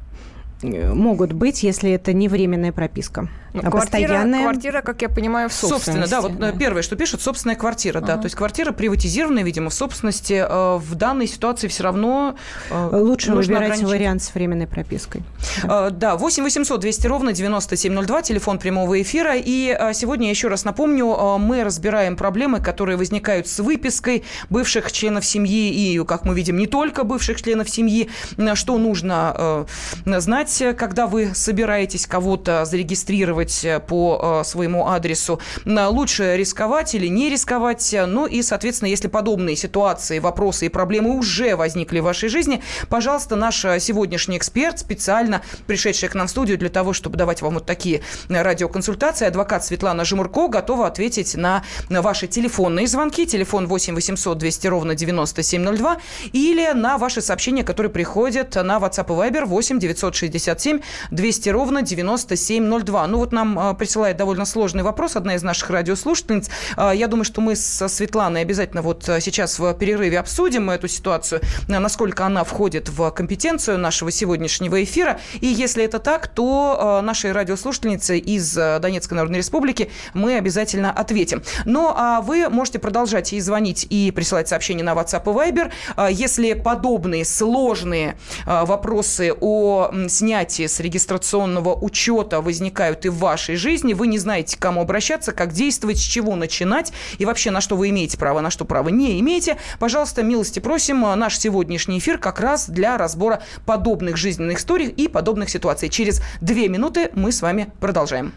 Э, 0.62 0.94
могут 0.94 1.34
быть, 1.34 1.64
если 1.64 1.92
это 1.92 2.14
не 2.14 2.28
временная 2.28 2.72
прописка. 2.72 3.28
Ну, 3.54 3.62
а 3.64 3.72
квартира, 3.72 4.02
постоянная... 4.02 4.42
квартира, 4.44 4.82
как 4.82 5.02
я 5.02 5.08
понимаю, 5.08 5.48
в 5.48 5.54
собственности. 5.54 5.90
Собственно, 5.90 6.08
да, 6.08 6.22
вот 6.22 6.40
да. 6.40 6.52
первое, 6.58 6.82
что 6.82 6.98
пишут, 6.98 7.22
собственная 7.22 7.56
квартира, 7.56 8.00
uh-huh. 8.00 8.06
да, 8.06 8.18
то 8.18 8.26
есть 8.26 8.36
квартира 8.36 8.74
приватизированная, 8.74 9.44
видимо, 9.44 9.70
в 9.70 9.74
собственности. 9.74 10.46
Э, 10.48 10.78
в 10.78 10.96
данной 10.96 11.28
ситуации 11.28 11.68
все 11.68 11.84
равно 11.84 12.36
э, 12.70 12.90
Лучше 12.92 13.34
выбирать 13.34 13.82
вариант 13.82 14.24
с 14.24 14.34
временной 14.34 14.68
пропиской. 14.68 15.24
Да, 15.64 15.90
да 15.90 16.16
8 16.18 16.44
800 16.44 16.80
200 16.80 17.08
ровно 17.08 17.34
9702, 17.34 18.22
телефон 18.24 18.60
прямого 18.60 19.02
эфира. 19.02 19.34
И 19.36 19.78
сегодня, 19.94 20.30
еще 20.30 20.48
раз 20.48 20.66
напомню, 20.66 21.38
мы 21.38 21.64
разбираем 21.64 22.18
проблемы, 22.18 22.60
которые 22.60 22.98
возникают 22.98 23.48
с 23.48 23.60
выпиской 23.60 24.24
бывших 24.50 24.92
членов 24.92 25.26
семьи 25.26 25.72
и, 25.72 26.04
как 26.04 26.26
мы 26.26 26.36
видим, 26.36 26.58
не 26.58 26.68
только 26.68 27.04
бывших 27.04 27.42
членов 27.42 27.70
семьи, 27.70 28.10
что 28.56 28.78
нужно 28.78 29.66
знать 30.06 30.45
знать, 30.50 30.78
когда 30.78 31.08
вы 31.08 31.34
собираетесь 31.34 32.08
кого-то 32.08 32.66
зарегистрировать 32.66 33.64
э, 33.64 33.80
по 33.80 34.42
э, 34.42 34.44
своему 34.46 34.88
адресу. 34.88 35.40
Лучше 35.66 36.36
рисковать 36.38 36.96
или 36.96 37.08
не 37.08 37.30
рисковать. 37.30 37.96
Ну 38.08 38.26
и, 38.26 38.42
соответственно, 38.42 38.90
если 38.90 39.08
подобные 39.08 39.56
ситуации, 39.56 40.20
вопросы 40.20 40.68
и 40.68 40.70
проблемы 40.70 41.18
уже 41.18 41.56
возникли 41.56 42.00
в 42.00 42.04
вашей 42.04 42.30
жизни, 42.30 42.62
пожалуйста, 42.90 43.36
наш 43.36 43.66
э, 43.66 43.80
сегодняшний 43.80 44.38
эксперт, 44.38 44.80
специально 44.80 45.42
пришедший 45.68 46.10
к 46.10 46.16
нам 46.16 46.28
в 46.28 46.30
студию 46.30 46.58
для 46.58 46.70
того, 46.70 46.94
чтобы 46.94 47.18
давать 47.18 47.42
вам 47.42 47.56
вот 47.56 47.66
такие 47.66 48.02
радиоконсультации, 48.30 49.28
адвокат 49.28 49.66
Светлана 49.66 50.06
Жемурко 50.06 50.48
готова 50.48 50.88
ответить 50.88 51.36
на 51.36 51.64
ваши 51.90 52.28
телефонные 52.28 52.88
звонки. 52.88 53.26
Телефон 53.26 53.68
8 53.68 53.96
800 53.96 54.38
200 54.38 54.68
ровно 54.68 54.96
9702 54.96 55.98
или 56.34 56.72
на 56.74 56.98
ваши 56.98 57.22
сообщения, 57.22 57.64
которые 57.64 57.92
приходят 57.92 58.56
на 58.56 58.78
WhatsApp 58.78 59.06
и 59.06 59.32
Viber 59.32 59.46
8 59.46 59.80
960 59.80 60.35
67 60.40 60.82
200 61.12 61.50
ровно 61.50 61.82
9702. 61.82 63.08
Ну 63.08 63.18
вот 63.18 63.32
нам 63.32 63.58
а, 63.58 63.74
присылает 63.74 64.18
довольно 64.18 64.46
сложный 64.46 64.84
вопрос 64.84 65.16
одна 65.16 65.36
из 65.36 65.44
наших 65.44 65.70
радиослушательниц. 65.70 66.50
А, 66.76 66.92
я 66.94 67.08
думаю, 67.08 67.26
что 67.26 67.42
мы 67.42 67.56
со 67.56 67.88
Светланой 67.88 68.42
обязательно 68.42 68.82
вот 68.82 69.08
а, 69.10 69.20
сейчас 69.20 69.60
в 69.60 69.74
перерыве 69.74 70.20
обсудим 70.20 70.70
эту 70.70 70.88
ситуацию, 70.88 71.42
насколько 71.68 72.26
она 72.26 72.44
входит 72.44 72.90
в 72.90 73.10
компетенцию 73.12 73.78
нашего 73.78 74.12
сегодняшнего 74.12 74.84
эфира. 74.84 75.20
И 75.40 75.48
если 75.48 75.84
это 75.84 76.00
так, 76.00 76.28
то 76.28 77.02
нашей 77.04 77.32
радиослушательнице 77.32 78.18
из 78.18 78.54
Донецкой 78.54 79.18
Народной 79.18 79.40
Республики 79.40 79.92
мы 80.14 80.38
обязательно 80.38 80.92
ответим. 80.92 81.44
Ну, 81.66 81.92
а 81.96 82.22
вы 82.22 82.50
можете 82.50 82.80
продолжать 82.80 83.34
и 83.34 83.40
звонить, 83.40 83.88
и 83.90 84.12
присылать 84.12 84.48
сообщения 84.48 84.84
на 84.84 84.94
WhatsApp 84.94 85.24
и 85.24 85.52
Viber. 85.52 85.72
Если 86.12 86.54
подобные 86.54 87.26
сложные 87.26 88.18
вопросы 88.46 89.34
о 89.40 89.92
снятии 90.08 90.25
снятия 90.26 90.68
с 90.68 90.80
регистрационного 90.80 91.76
учета 91.76 92.42
возникают 92.42 93.06
и 93.06 93.10
в 93.10 93.18
вашей 93.20 93.56
жизни, 93.58 93.94
вы 93.94 94.08
не 94.08 94.18
знаете, 94.18 94.58
к 94.58 94.60
кому 94.60 94.82
обращаться, 94.82 95.34
как 95.34 95.54
действовать, 95.54 96.00
с 96.00 96.02
чего 96.02 96.36
начинать 96.36 96.92
и 97.20 97.26
вообще 97.26 97.52
на 97.52 97.62
что 97.62 97.76
вы 97.76 97.90
имеете 97.90 98.18
право, 98.18 98.42
на 98.42 98.50
что 98.50 98.66
право 98.66 98.90
не 98.90 99.20
имеете, 99.20 99.58
пожалуйста, 99.78 100.24
милости 100.24 100.60
просим. 100.60 101.02
Наш 101.02 101.38
сегодняшний 101.38 102.00
эфир 102.00 102.18
как 102.18 102.40
раз 102.40 102.68
для 102.68 102.98
разбора 102.98 103.44
подобных 103.68 104.18
жизненных 104.18 104.58
историй 104.58 104.88
и 104.88 105.08
подобных 105.08 105.52
ситуаций. 105.52 105.90
Через 105.90 106.24
две 106.42 106.70
минуты 106.70 107.12
мы 107.14 107.32
с 107.32 107.44
вами 107.44 107.72
продолжаем. 107.80 108.34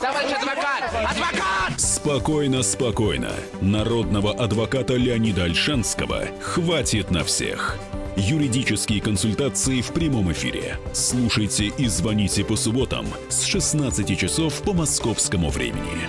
Товарищ 0.00 0.32
адвокат! 0.32 0.82
Адвокат! 0.92 1.80
Спокойно, 1.80 2.62
спокойно. 2.64 3.30
Народного 3.60 4.32
адвоката 4.32 4.94
Леонида 4.94 5.44
Альшанского 5.44 6.24
хватит 6.42 7.12
на 7.12 7.22
всех. 7.22 7.78
Юридические 8.16 9.00
консультации 9.00 9.80
в 9.80 9.92
прямом 9.92 10.30
эфире. 10.32 10.78
Слушайте 10.92 11.66
и 11.66 11.88
звоните 11.88 12.44
по 12.44 12.54
субботам 12.54 13.06
с 13.28 13.42
16 13.42 14.16
часов 14.16 14.62
по 14.62 14.72
московскому 14.72 15.50
времени. 15.50 16.08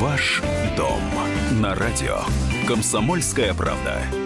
Ваш 0.00 0.40
дом 0.76 1.00
на 1.60 1.74
радио. 1.74 2.18
Комсомольская 2.68 3.54
правда. 3.54 4.23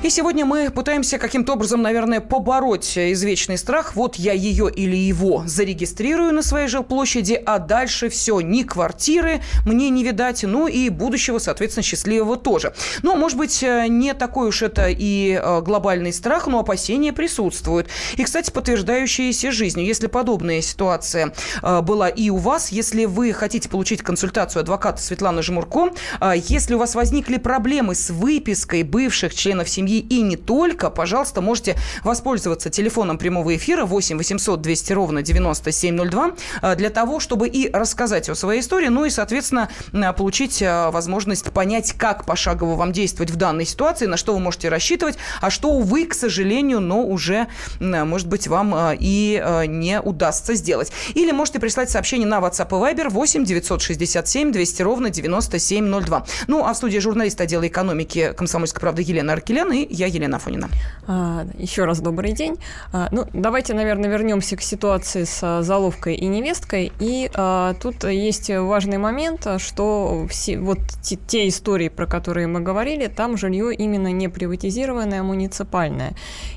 И 0.00 0.10
сегодня 0.10 0.44
мы 0.46 0.70
пытаемся 0.70 1.18
каким-то 1.18 1.54
образом, 1.54 1.82
наверное, 1.82 2.20
побороть 2.20 2.96
извечный 2.96 3.58
страх. 3.58 3.96
Вот 3.96 4.14
я 4.14 4.32
ее 4.32 4.70
или 4.72 4.94
его 4.96 5.42
зарегистрирую 5.44 6.32
на 6.32 6.42
своей 6.42 6.68
жилплощади, 6.68 7.34
а 7.44 7.58
дальше 7.58 8.08
все, 8.08 8.40
ни 8.40 8.62
квартиры 8.62 9.42
мне 9.66 9.90
не 9.90 10.04
видать, 10.04 10.44
ну 10.44 10.68
и 10.68 10.88
будущего, 10.88 11.38
соответственно, 11.38 11.82
счастливого 11.82 12.36
тоже. 12.36 12.74
Но, 13.02 13.16
может 13.16 13.36
быть, 13.36 13.60
не 13.62 14.14
такой 14.14 14.48
уж 14.48 14.62
это 14.62 14.86
и 14.88 15.32
э, 15.32 15.60
глобальный 15.62 16.12
страх, 16.12 16.46
но 16.46 16.60
опасения 16.60 17.12
присутствуют. 17.12 17.88
И, 18.16 18.22
кстати, 18.22 18.52
подтверждающиеся 18.52 19.50
жизнью. 19.50 19.84
Если 19.84 20.06
подобная 20.06 20.62
ситуация 20.62 21.34
э, 21.60 21.80
была 21.80 22.08
и 22.08 22.30
у 22.30 22.36
вас, 22.36 22.70
если 22.70 23.04
вы 23.04 23.32
хотите 23.32 23.68
получить 23.68 24.02
консультацию 24.02 24.60
адвоката 24.60 25.02
Светланы 25.02 25.42
Жмурко, 25.42 25.90
э, 26.20 26.34
если 26.36 26.74
у 26.74 26.78
вас 26.78 26.94
возникли 26.94 27.36
проблемы 27.38 27.96
с 27.96 28.10
выпиской 28.10 28.84
бывших 28.84 29.34
членов 29.34 29.68
семьи 29.68 29.87
семьи 29.88 30.00
и 30.00 30.20
не 30.22 30.36
только, 30.36 30.90
пожалуйста, 30.90 31.40
можете 31.40 31.76
воспользоваться 32.04 32.70
телефоном 32.70 33.18
прямого 33.18 33.56
эфира 33.56 33.84
8 33.84 34.18
800 34.18 34.60
200 34.60 34.92
ровно 34.92 35.22
9702 35.22 36.32
э, 36.62 36.76
для 36.76 36.90
того, 36.90 37.20
чтобы 37.20 37.48
и 37.48 37.70
рассказать 37.72 38.28
о 38.28 38.34
своей 38.34 38.60
истории, 38.60 38.88
ну 38.88 39.04
и, 39.04 39.10
соответственно, 39.10 39.70
э, 39.92 40.12
получить 40.12 40.62
э, 40.62 40.90
возможность 40.90 41.44
понять, 41.50 41.92
как 41.92 42.24
пошагово 42.24 42.74
вам 42.74 42.92
действовать 42.92 43.30
в 43.30 43.36
данной 43.36 43.64
ситуации, 43.64 44.06
на 44.06 44.16
что 44.16 44.34
вы 44.34 44.40
можете 44.40 44.68
рассчитывать, 44.68 45.16
а 45.40 45.50
что, 45.50 45.70
увы, 45.70 46.04
к 46.04 46.14
сожалению, 46.14 46.80
но 46.80 47.02
уже, 47.02 47.46
может 47.80 48.28
быть, 48.28 48.48
вам 48.48 48.74
и 48.98 49.42
не 49.66 50.00
удастся 50.00 50.54
сделать. 50.54 50.92
Или 51.14 51.32
можете 51.32 51.58
прислать 51.58 51.90
сообщение 51.90 52.26
на 52.26 52.38
WhatsApp 52.38 52.68
и 52.68 52.94
Viber 52.94 53.08
8 53.08 53.44
967 53.44 54.52
200 54.52 54.82
ровно 54.82 55.10
9702. 55.10 56.26
Ну, 56.48 56.64
а 56.64 56.72
в 56.72 56.76
студии 56.76 56.98
журналист 56.98 57.40
отдела 57.40 57.66
экономики 57.66 58.34
«Комсомольской 58.36 58.80
правды» 58.80 59.02
Елена 59.02 59.32
Аркелян 59.32 59.72
я, 59.90 60.06
Елена 60.06 60.38
Фонина. 60.38 60.68
А, 61.06 61.46
еще 61.58 61.84
раз 61.84 62.00
добрый 62.00 62.32
день. 62.32 62.56
А, 62.92 63.08
ну, 63.12 63.26
давайте, 63.32 63.74
наверное, 63.74 64.10
вернемся 64.10 64.56
к 64.56 64.62
ситуации 64.62 65.24
с 65.24 65.62
заловкой 65.62 66.14
и 66.16 66.26
невесткой. 66.26 66.92
И 67.00 67.30
а, 67.34 67.74
тут 67.74 68.04
есть 68.04 68.50
важный 68.50 68.98
момент, 68.98 69.46
что 69.58 70.26
все, 70.28 70.58
вот 70.58 70.78
те, 71.02 71.16
те 71.16 71.48
истории, 71.48 71.88
про 71.88 72.06
которые 72.06 72.46
мы 72.46 72.60
говорили, 72.60 73.06
там 73.06 73.36
жилье 73.36 73.74
именно 73.74 74.12
не 74.12 74.28
приватизированное, 74.28 75.20
а 75.20 75.22
муниципальное. 75.22 76.12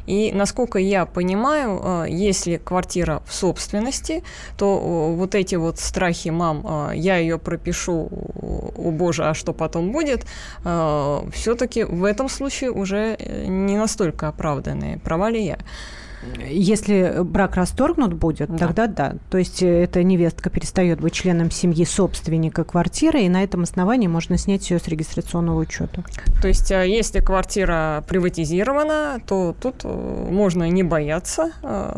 И, 0.05 0.31
насколько 0.33 0.79
я 0.79 1.05
понимаю, 1.05 1.79
а, 1.83 2.05
если 2.05 2.57
квартира 2.57 3.23
в 3.25 3.33
собственности, 3.33 4.23
то 4.57 5.13
вот 5.15 5.35
эти 5.35 5.55
вот 5.55 5.79
страхи 5.79 6.29
мам, 6.29 6.91
я 6.93 7.17
ее 7.17 7.37
пропишу, 7.37 8.09
о 8.11 8.91
боже, 8.91 9.25
а 9.25 9.33
что 9.33 9.53
потом 9.53 9.91
будет, 9.91 10.25
все-таки 10.61 11.83
в 11.83 12.03
этом 12.03 12.29
случае 12.29 12.71
уже 12.71 13.10
не 13.19 13.77
настолько 13.77 14.27
оправданные. 14.27 14.97
Права 14.99 15.29
ли 15.29 15.43
я? 15.43 15.57
Если 16.47 17.23
брак 17.23 17.55
расторгнут 17.55 18.13
будет, 18.13 18.49
да. 18.49 18.57
тогда 18.57 18.87
да. 18.87 19.15
То 19.29 19.37
есть 19.37 19.63
э, 19.63 19.83
эта 19.83 20.03
невестка 20.03 20.49
перестает 20.49 21.01
быть 21.01 21.13
членом 21.13 21.49
семьи 21.49 21.83
собственника 21.85 22.63
квартиры, 22.63 23.21
и 23.21 23.29
на 23.29 23.43
этом 23.43 23.63
основании 23.63 24.07
можно 24.07 24.37
снять 24.37 24.69
ее 24.69 24.79
с 24.79 24.87
регистрационного 24.87 25.59
учета. 25.59 26.03
То 26.41 26.47
есть 26.47 26.71
э, 26.71 26.87
если 26.87 27.19
квартира 27.19 28.03
приватизирована, 28.07 29.19
то 29.25 29.55
тут 29.59 29.81
э, 29.83 30.27
можно 30.29 30.69
не 30.69 30.83
бояться 30.83 31.51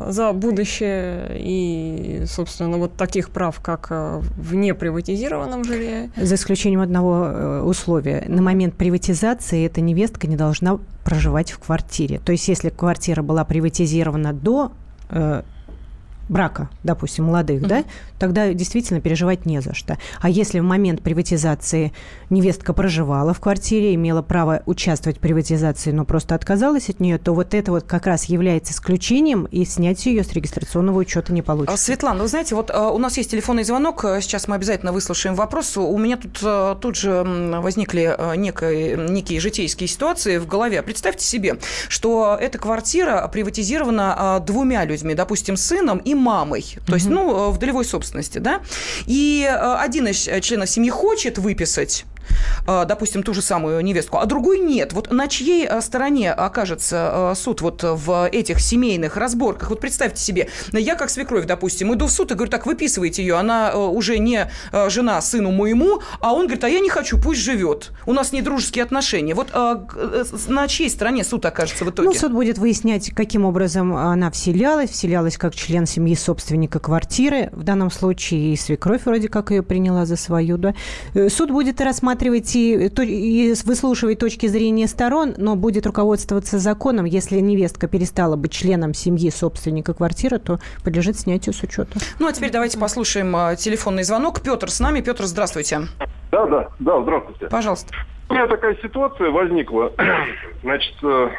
за 0.07 0.31
будущее 0.33 1.37
и, 1.37 2.23
собственно, 2.25 2.77
вот 2.77 2.95
таких 2.95 3.29
прав, 3.29 3.59
как 3.59 3.89
в 3.89 4.55
неприватизированном 4.55 5.63
жилье. 5.63 6.09
За 6.15 6.35
исключением 6.35 6.81
одного 6.81 7.61
условия. 7.65 8.23
На 8.27 8.41
момент 8.41 8.75
приватизации 8.75 9.65
эта 9.65 9.81
невестка 9.81 10.27
не 10.27 10.35
должна 10.35 10.79
проживать 11.03 11.51
в 11.51 11.59
квартире. 11.59 12.19
То 12.19 12.31
есть 12.31 12.47
если 12.47 12.69
квартира 12.69 13.21
была 13.21 13.43
приватизирована 13.43 14.33
до 14.33 14.71
э, 15.09 15.43
брака, 16.29 16.69
допустим, 16.83 17.25
молодых, 17.25 17.61
mm-hmm. 17.61 17.67
да, 17.67 17.83
тогда 18.19 18.53
действительно 18.53 19.01
переживать 19.01 19.45
не 19.45 19.61
за 19.61 19.73
что. 19.73 19.97
А 20.21 20.29
если 20.29 20.59
в 20.59 20.63
момент 20.63 21.01
приватизации 21.01 21.93
невестка 22.29 22.73
проживала 22.73 23.33
в 23.33 23.39
квартире, 23.39 23.93
имела 23.95 24.21
право 24.21 24.63
участвовать 24.65 25.17
в 25.17 25.19
приватизации, 25.19 25.91
но 25.91 26.05
просто 26.05 26.35
отказалась 26.35 26.89
от 26.89 26.99
нее, 26.99 27.17
то 27.17 27.33
вот 27.33 27.53
это 27.53 27.71
вот 27.71 27.83
как 27.83 28.07
раз 28.07 28.25
является 28.25 28.73
исключением, 28.73 29.45
и 29.45 29.65
снять 29.65 30.05
ее 30.05 30.23
с 30.23 30.31
регистрационного 30.33 30.99
учета 30.99 31.33
не 31.33 31.41
получится. 31.41 31.77
Светлана, 31.77 32.21
вы 32.21 32.27
знаете, 32.27 32.55
вот 32.55 32.71
а, 32.71 32.89
у 32.91 32.97
нас 32.97 33.17
есть 33.17 33.31
телефонный 33.31 33.63
звонок, 33.63 34.05
сейчас 34.21 34.47
мы 34.47 34.55
обязательно 34.55 34.93
выслушаем 34.93 35.35
вопрос. 35.35 35.75
У 35.77 35.97
меня 35.97 36.17
тут 36.17 36.39
а, 36.43 36.75
тут 36.75 36.95
же 36.95 37.23
возникли 37.23 38.15
а, 38.17 38.33
некие, 38.35 38.97
некие 38.97 39.39
житейские 39.39 39.87
ситуации 39.87 40.37
в 40.37 40.47
голове. 40.47 40.81
Представьте 40.81 41.25
себе, 41.25 41.57
что 41.89 42.37
эта 42.39 42.57
квартира 42.57 43.27
приватизирована 43.27 44.41
двумя 44.45 44.85
людьми, 44.85 45.13
допустим, 45.13 45.57
сыном 45.57 45.97
и 45.97 46.12
мамой, 46.15 46.65
то 46.85 46.95
есть, 46.95 47.07
ну, 47.07 47.51
в 47.51 47.57
долевой 47.57 47.85
собственности, 47.85 48.39
да, 48.39 48.61
и 49.05 49.45
один 49.45 50.07
из 50.07 50.29
членов 50.43 50.69
семьи 50.69 50.89
хочет 50.89 51.37
выписать 51.37 52.05
Э, 52.12 52.12
допустим, 52.65 53.23
ту 53.23 53.33
же 53.33 53.41
самую 53.41 53.81
невестку, 53.81 54.17
а 54.17 54.25
другой 54.25 54.59
нет. 54.59 54.93
Вот 54.93 55.11
на 55.11 55.27
чьей 55.27 55.67
э, 55.67 55.81
стороне 55.81 56.31
окажется 56.31 57.31
э, 57.33 57.35
суд 57.35 57.61
вот 57.61 57.83
в 57.83 58.29
этих 58.29 58.59
семейных 58.59 59.17
разборках? 59.17 59.69
Вот 59.69 59.79
представьте 59.79 60.21
себе, 60.21 60.49
я 60.71 60.95
как 60.95 61.09
свекровь, 61.09 61.45
допустим, 61.45 61.93
иду 61.93 62.07
в 62.07 62.11
суд 62.11 62.31
и 62.31 62.35
говорю, 62.35 62.51
так, 62.51 62.65
выписывайте 62.65 63.21
ее, 63.23 63.35
она 63.35 63.75
уже 63.75 64.17
не 64.19 64.49
жена 64.89 65.21
сыну 65.21 65.51
моему, 65.51 66.01
а 66.19 66.33
он 66.33 66.45
говорит, 66.45 66.63
а 66.63 66.69
я 66.69 66.79
не 66.79 66.89
хочу, 66.89 67.19
пусть 67.19 67.41
живет. 67.41 67.91
У 68.05 68.13
нас 68.13 68.31
не 68.31 68.41
дружеские 68.41 68.83
отношения. 68.83 69.33
Вот 69.33 69.53
на 69.53 70.67
чьей 70.67 70.89
стороне 70.89 71.23
суд 71.23 71.45
окажется 71.45 71.85
в 71.85 71.89
итоге? 71.89 72.09
Ну, 72.09 72.13
суд 72.13 72.31
будет 72.31 72.57
выяснять, 72.57 73.11
каким 73.11 73.45
образом 73.45 73.95
она 73.95 74.31
вселялась, 74.31 74.89
вселялась 74.89 75.37
как 75.37 75.55
член 75.55 75.85
семьи 75.85 76.15
собственника 76.15 76.79
квартиры. 76.79 77.49
В 77.51 77.63
данном 77.63 77.91
случае 77.91 78.53
и 78.53 78.55
свекровь 78.55 79.05
вроде 79.05 79.27
как 79.27 79.51
ее 79.51 79.63
приняла 79.63 80.05
за 80.05 80.15
свою, 80.15 80.57
да. 80.57 80.73
Суд 81.29 81.51
будет 81.51 81.81
рассматривать 81.81 82.12
и, 82.55 82.87
и 82.87 83.53
выслушивать 83.65 84.19
точки 84.19 84.47
зрения 84.47 84.87
сторон, 84.87 85.33
но 85.37 85.55
будет 85.55 85.85
руководствоваться 85.85 86.59
законом. 86.59 87.05
Если 87.05 87.39
невестка 87.39 87.87
перестала 87.87 88.35
быть 88.35 88.51
членом 88.51 88.93
семьи 88.93 89.29
собственника 89.29 89.93
квартиры, 89.93 90.39
то 90.39 90.59
подлежит 90.83 91.17
снятию 91.17 91.53
с 91.53 91.63
учета. 91.63 91.99
Ну, 92.19 92.27
а 92.27 92.33
теперь 92.33 92.51
давайте 92.51 92.79
послушаем 92.79 93.35
а, 93.35 93.55
телефонный 93.55 94.03
звонок. 94.03 94.41
Петр 94.41 94.69
с 94.69 94.79
нами. 94.79 95.01
Петр, 95.01 95.23
здравствуйте. 95.25 95.81
Да, 96.31 96.45
да, 96.45 96.69
да, 96.79 97.01
здравствуйте. 97.01 97.47
Пожалуйста. 97.47 97.93
У 98.29 98.33
меня 98.33 98.47
такая 98.47 98.75
ситуация 98.81 99.29
возникла. 99.29 99.91
Значит, 100.63 100.95
э, 101.03 101.29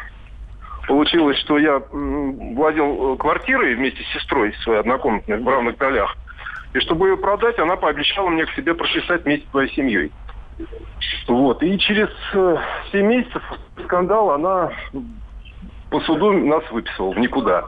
получилось, 0.87 1.39
что 1.39 1.59
я 1.59 1.83
владел 1.91 3.15
э, 3.15 3.17
квартирой 3.17 3.75
вместе 3.75 4.03
с 4.03 4.15
сестрой 4.15 4.55
своей 4.63 4.81
однокомнатной 4.81 5.39
в 5.39 5.49
равных 5.49 5.79
долях. 5.79 6.17
И 6.75 6.81
чтобы 6.81 7.09
ее 7.09 7.17
продать, 7.17 7.59
она 7.59 7.77
пообещала 7.77 8.29
мне 8.29 8.47
к 8.47 8.51
себе 8.51 8.75
прописать 8.75 9.25
вместе 9.25 9.47
с 9.47 9.51
своей 9.51 9.73
семьей. 9.75 10.13
Вот. 11.29 11.63
И 11.63 11.79
через 11.79 12.09
7 12.33 12.59
э, 12.93 13.03
месяцев 13.03 13.43
скандал 13.85 14.31
она 14.31 14.71
по 15.91 16.01
суду 16.01 16.33
нас 16.33 16.63
выписывала 16.71 17.13
в 17.13 17.19
никуда. 17.19 17.65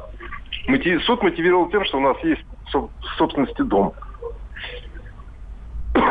Суд 1.05 1.23
мотивировал 1.23 1.69
тем, 1.71 1.85
что 1.85 1.99
у 1.99 2.01
нас 2.01 2.17
есть 2.25 2.43
в 2.73 2.89
собственности 3.17 3.63
дом. 3.63 3.93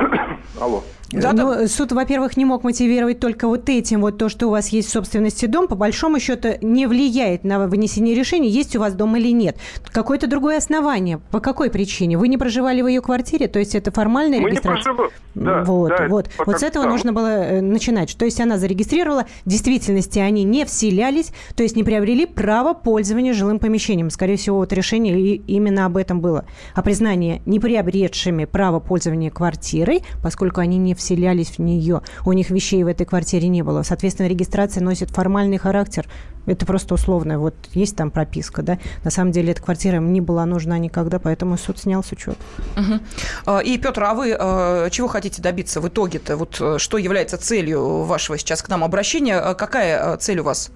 Алло. 0.61 0.83
Да, 1.21 1.33
ну, 1.33 1.55
да. 1.55 1.67
суд, 1.67 1.91
во-первых, 1.91 2.37
не 2.37 2.45
мог 2.45 2.63
мотивировать 2.63 3.19
только 3.19 3.47
вот 3.47 3.69
этим, 3.69 4.01
вот 4.01 4.17
то, 4.17 4.29
что 4.29 4.47
у 4.47 4.49
вас 4.51 4.69
есть 4.69 4.89
в 4.89 4.91
собственности 4.91 5.45
дом, 5.45 5.67
по 5.67 5.75
большому 5.75 6.19
счету 6.19 6.49
не 6.61 6.87
влияет 6.87 7.43
на 7.43 7.67
вынесение 7.67 8.15
решения, 8.15 8.49
есть 8.49 8.75
у 8.75 8.79
вас 8.79 8.93
дом 8.93 9.15
или 9.15 9.31
нет. 9.31 9.57
Какое-то 9.91 10.27
другое 10.27 10.57
основание. 10.57 11.19
По 11.31 11.39
какой 11.39 11.69
причине? 11.69 12.17
Вы 12.17 12.27
не 12.27 12.37
проживали 12.37 12.81
в 12.81 12.87
ее 12.87 13.01
квартире, 13.01 13.47
то 13.47 13.59
есть 13.59 13.75
это 13.75 13.91
формальная 13.91 14.39
Мы 14.39 14.49
регистрация? 14.49 14.93
Не 14.93 15.45
да, 15.45 15.63
вот, 15.63 15.89
да, 15.89 16.07
вот. 16.07 16.29
Вот 16.45 16.59
с 16.59 16.63
этого 16.63 16.85
там. 16.85 16.93
нужно 16.93 17.13
было 17.13 17.27
э, 17.27 17.61
начинать. 17.61 18.15
То 18.17 18.25
есть 18.25 18.39
она 18.39 18.57
зарегистрировала, 18.57 19.25
в 19.43 19.49
действительности 19.49 20.19
они 20.19 20.43
не 20.43 20.65
вселялись, 20.65 21.31
то 21.55 21.63
есть 21.63 21.75
не 21.75 21.83
приобрели 21.83 22.25
право 22.25 22.73
пользования 22.73 23.33
жилым 23.33 23.59
помещением. 23.59 24.09
Скорее 24.09 24.37
всего, 24.37 24.57
вот 24.57 24.71
решение 24.71 25.35
именно 25.35 25.85
об 25.85 25.97
этом 25.97 26.21
было. 26.21 26.45
О 26.73 26.81
признании 26.81 27.41
неприобретшими 27.45 28.45
право 28.45 28.79
пользования 28.79 29.29
квартирой, 29.29 30.03
поскольку 30.23 30.61
они 30.61 30.77
не 30.77 30.93
вселялись 30.93 31.04
вселялись 31.05 31.51
в 31.51 31.59
нее. 31.59 32.01
У 32.25 32.33
них 32.33 32.49
вещей 32.49 32.83
в 32.83 32.87
этой 32.87 33.05
квартире 33.05 33.47
не 33.47 33.61
было. 33.61 33.83
Соответственно, 33.83 34.27
регистрация 34.27 34.83
носит 34.83 35.11
формальный 35.11 35.57
характер. 35.57 36.07
Это 36.47 36.65
просто 36.65 36.95
условно. 36.95 37.39
Вот 37.39 37.55
есть 37.73 37.95
там 37.95 38.11
прописка, 38.11 38.61
да? 38.61 38.79
На 39.03 39.11
самом 39.11 39.31
деле 39.31 39.51
эта 39.51 39.61
квартира 39.61 39.97
им 39.97 40.13
не 40.13 40.21
была 40.21 40.45
нужна 40.45 40.77
никогда, 40.77 41.19
поэтому 41.19 41.57
суд 41.57 41.79
снял 41.79 42.03
с 42.03 42.11
учета. 42.11 42.37
Угу. 42.75 43.59
И, 43.61 43.77
Петр, 43.77 44.03
а 44.03 44.13
вы 44.13 44.35
э, 44.37 44.89
чего 44.91 45.07
хотите 45.07 45.41
добиться 45.41 45.79
в 45.81 45.87
итоге-то? 45.87 46.37
Вот 46.37 46.57
э, 46.59 46.77
что 46.77 46.97
является 46.97 47.37
целью 47.37 48.03
вашего 48.03 48.37
сейчас 48.37 48.61
к 48.61 48.69
нам 48.69 48.83
обращения? 48.83 49.53
Какая 49.53 50.17
цель 50.17 50.39
у 50.39 50.43
вас? 50.43 50.71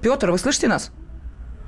Петр, 0.00 0.30
вы 0.30 0.38
слышите 0.38 0.68
нас? 0.68 0.90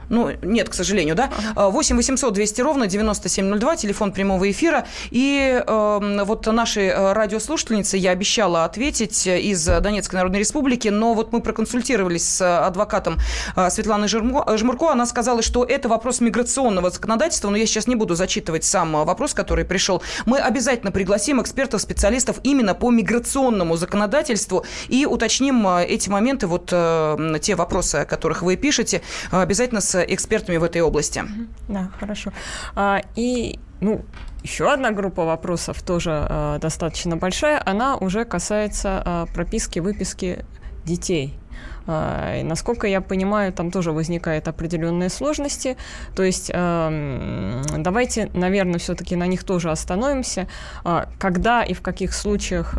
Ну, 0.09 0.31
нет, 0.43 0.69
к 0.69 0.75
сожалению, 0.75 1.15
да. 1.15 1.31
Ага. 1.55 1.71
8 1.71 1.97
800 1.97 2.33
200 2.33 2.61
ровно 2.61 2.87
9702, 2.87 3.77
телефон 3.77 4.13
прямого 4.13 4.51
эфира. 4.51 4.87
И 5.11 5.63
э, 5.67 6.23
вот 6.25 6.47
нашей 6.47 6.87
э, 6.87 7.13
радиослушательнице 7.13 7.97
я 7.97 8.11
обещала 8.11 8.65
ответить 8.65 9.27
из 9.27 9.65
Донецкой 9.65 10.19
Народной 10.19 10.41
Республики, 10.41 10.89
но 10.89 11.15
вот 11.15 11.33
мы 11.33 11.41
проконсультировались 11.41 12.29
с 12.29 12.67
адвокатом 12.67 13.19
э, 13.57 13.71
Светланой 13.71 14.09
Жмурко. 14.09 14.91
Она 14.91 15.07
сказала, 15.07 15.43
что 15.43 15.65
это 15.65 15.89
вопрос 15.89 16.21
миграционного 16.21 16.91
законодательства, 16.91 17.51
но 17.51 17.57
я 17.57 17.67
сейчас 17.67 17.87
не 17.87 17.95
буду 17.95 18.15
зачитывать 18.15 18.65
сам 18.65 19.05
вопрос, 19.05 19.35
который 19.35 19.65
пришел. 19.65 20.03
Мы 20.27 20.39
обязательно 20.39 20.93
пригласим 20.93 21.41
экспертов, 21.43 21.81
специалистов 21.81 22.39
именно 22.43 22.75
по 22.75 22.91
миграционному 22.91 23.77
законодательству 23.77 24.65
и 24.89 25.07
уточним 25.07 25.67
э, 25.67 25.85
эти 25.85 26.09
моменты, 26.09 26.47
вот 26.47 26.69
э, 26.73 27.39
те 27.41 27.55
вопросы, 27.55 27.97
о 27.97 28.05
которых 28.05 28.43
вы 28.43 28.57
пишете, 28.57 29.03
обязательно 29.31 29.81
с 29.81 29.98
экспертами 30.03 30.57
в 30.57 30.65
этой 30.65 30.81
области. 30.83 31.23
Да, 31.69 31.91
хорошо. 31.99 32.33
А, 32.75 33.03
и, 33.17 33.59
ну, 33.81 34.05
еще 34.43 34.73
одна 34.73 34.91
группа 34.91 35.25
вопросов, 35.25 35.83
тоже 35.83 36.27
э, 36.29 36.59
достаточно 36.61 37.17
большая, 37.17 37.63
она 37.65 37.97
уже 37.97 38.25
касается 38.25 39.03
э, 39.05 39.27
прописки, 39.35 39.81
выписки 39.81 40.45
детей. 40.85 41.39
Uh, 41.87 42.45
насколько 42.45 42.87
я 42.87 43.01
понимаю, 43.01 43.51
там 43.51 43.71
тоже 43.71 43.93
возникают 43.93 44.47
определенные 44.47 45.09
сложности. 45.09 45.79
То 46.15 46.23
есть 46.23 46.51
uh, 46.51 47.79
давайте, 47.79 48.31
наверное, 48.35 48.79
все-таки 48.79 49.17
на 49.17 49.27
них 49.27 49.43
тоже 49.43 49.71
остановимся. 49.71 50.49
Uh, 50.85 51.09
когда 51.19 51.63
и 51.63 51.73
в 51.73 51.81
каких 51.81 52.13
случаях 52.13 52.77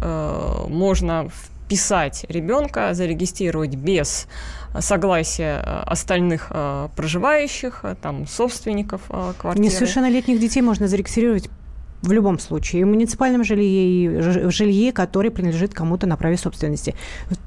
можно 0.67 1.27
вписать 1.29 2.25
ребенка, 2.29 2.93
зарегистрировать 2.93 3.75
без 3.75 4.27
согласия 4.79 5.61
э, 5.63 5.83
остальных 5.85 6.47
э, 6.49 6.89
проживающих, 6.95 7.81
э, 7.83 7.95
там, 8.01 8.27
собственников 8.27 9.01
квартиры. 9.37 9.65
Несовершеннолетних 9.65 10.39
детей 10.39 10.61
можно 10.61 10.87
зарегистрировать 10.87 11.49
в 12.01 12.11
любом 12.11 12.39
случае, 12.39 12.85
в 12.85 12.87
муниципальном 12.87 13.43
жилье, 13.43 13.65
и 13.65 14.07
в 14.07 14.51
жилье, 14.51 14.93
которое 14.93 15.31
принадлежит 15.31 15.73
кому-то 15.73 16.07
на 16.07 16.15
праве 16.15 16.37
собственности. 16.37 16.95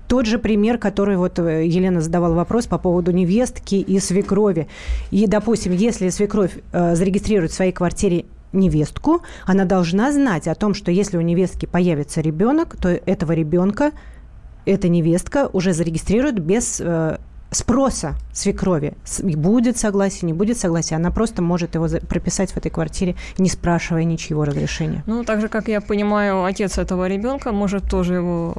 Тот 0.09 0.27
же 0.27 0.39
пример, 0.39 0.77
который 0.77 1.17
вот 1.17 1.39
Елена 1.39 2.03
задавала 2.03 2.35
вопрос 2.35 2.67
по 2.67 2.79
поводу 2.79 3.13
невестки 3.13 3.77
и 3.77 3.99
свекрови. 3.99 4.69
И, 5.11 5.27
допустим, 5.27 5.73
если 5.73 6.11
свекровь 6.11 6.59
э, 6.73 6.95
зарегистрирует 6.95 7.51
в 7.51 7.55
своей 7.55 7.73
квартире 7.73 8.27
невестку, 8.53 9.23
она 9.47 9.65
должна 9.65 10.13
знать 10.13 10.47
о 10.47 10.55
том, 10.55 10.75
что 10.75 10.91
если 10.91 11.17
у 11.17 11.23
невестки 11.23 11.65
появится 11.65 12.21
ребенок, 12.21 12.77
то 12.77 12.91
этого 12.91 13.33
ребенка 13.33 13.93
эта 14.65 14.89
невестка 14.89 15.49
уже 15.53 15.73
зарегистрирует 15.73 16.39
без 16.39 16.81
э, 16.81 17.19
спроса 17.51 18.15
свекрови. 18.33 18.95
Будет 19.23 19.77
согласие, 19.77 20.27
не 20.27 20.33
будет 20.33 20.59
согласия. 20.59 20.97
Она 20.97 21.11
просто 21.11 21.43
может 21.43 21.75
его 21.75 21.89
прописать 22.09 22.53
в 22.53 22.57
этой 22.57 22.71
квартире, 22.71 23.17
не 23.39 23.49
спрашивая 23.49 24.05
ничего 24.05 24.45
разрешения. 24.45 25.03
Ну, 25.07 25.25
так 25.25 25.41
же, 25.41 25.49
как 25.49 25.69
я 25.69 25.81
понимаю, 25.81 26.45
отец 26.45 26.79
этого 26.79 27.07
ребенка 27.07 27.53
может 27.53 27.89
тоже 27.89 28.15
его 28.15 28.57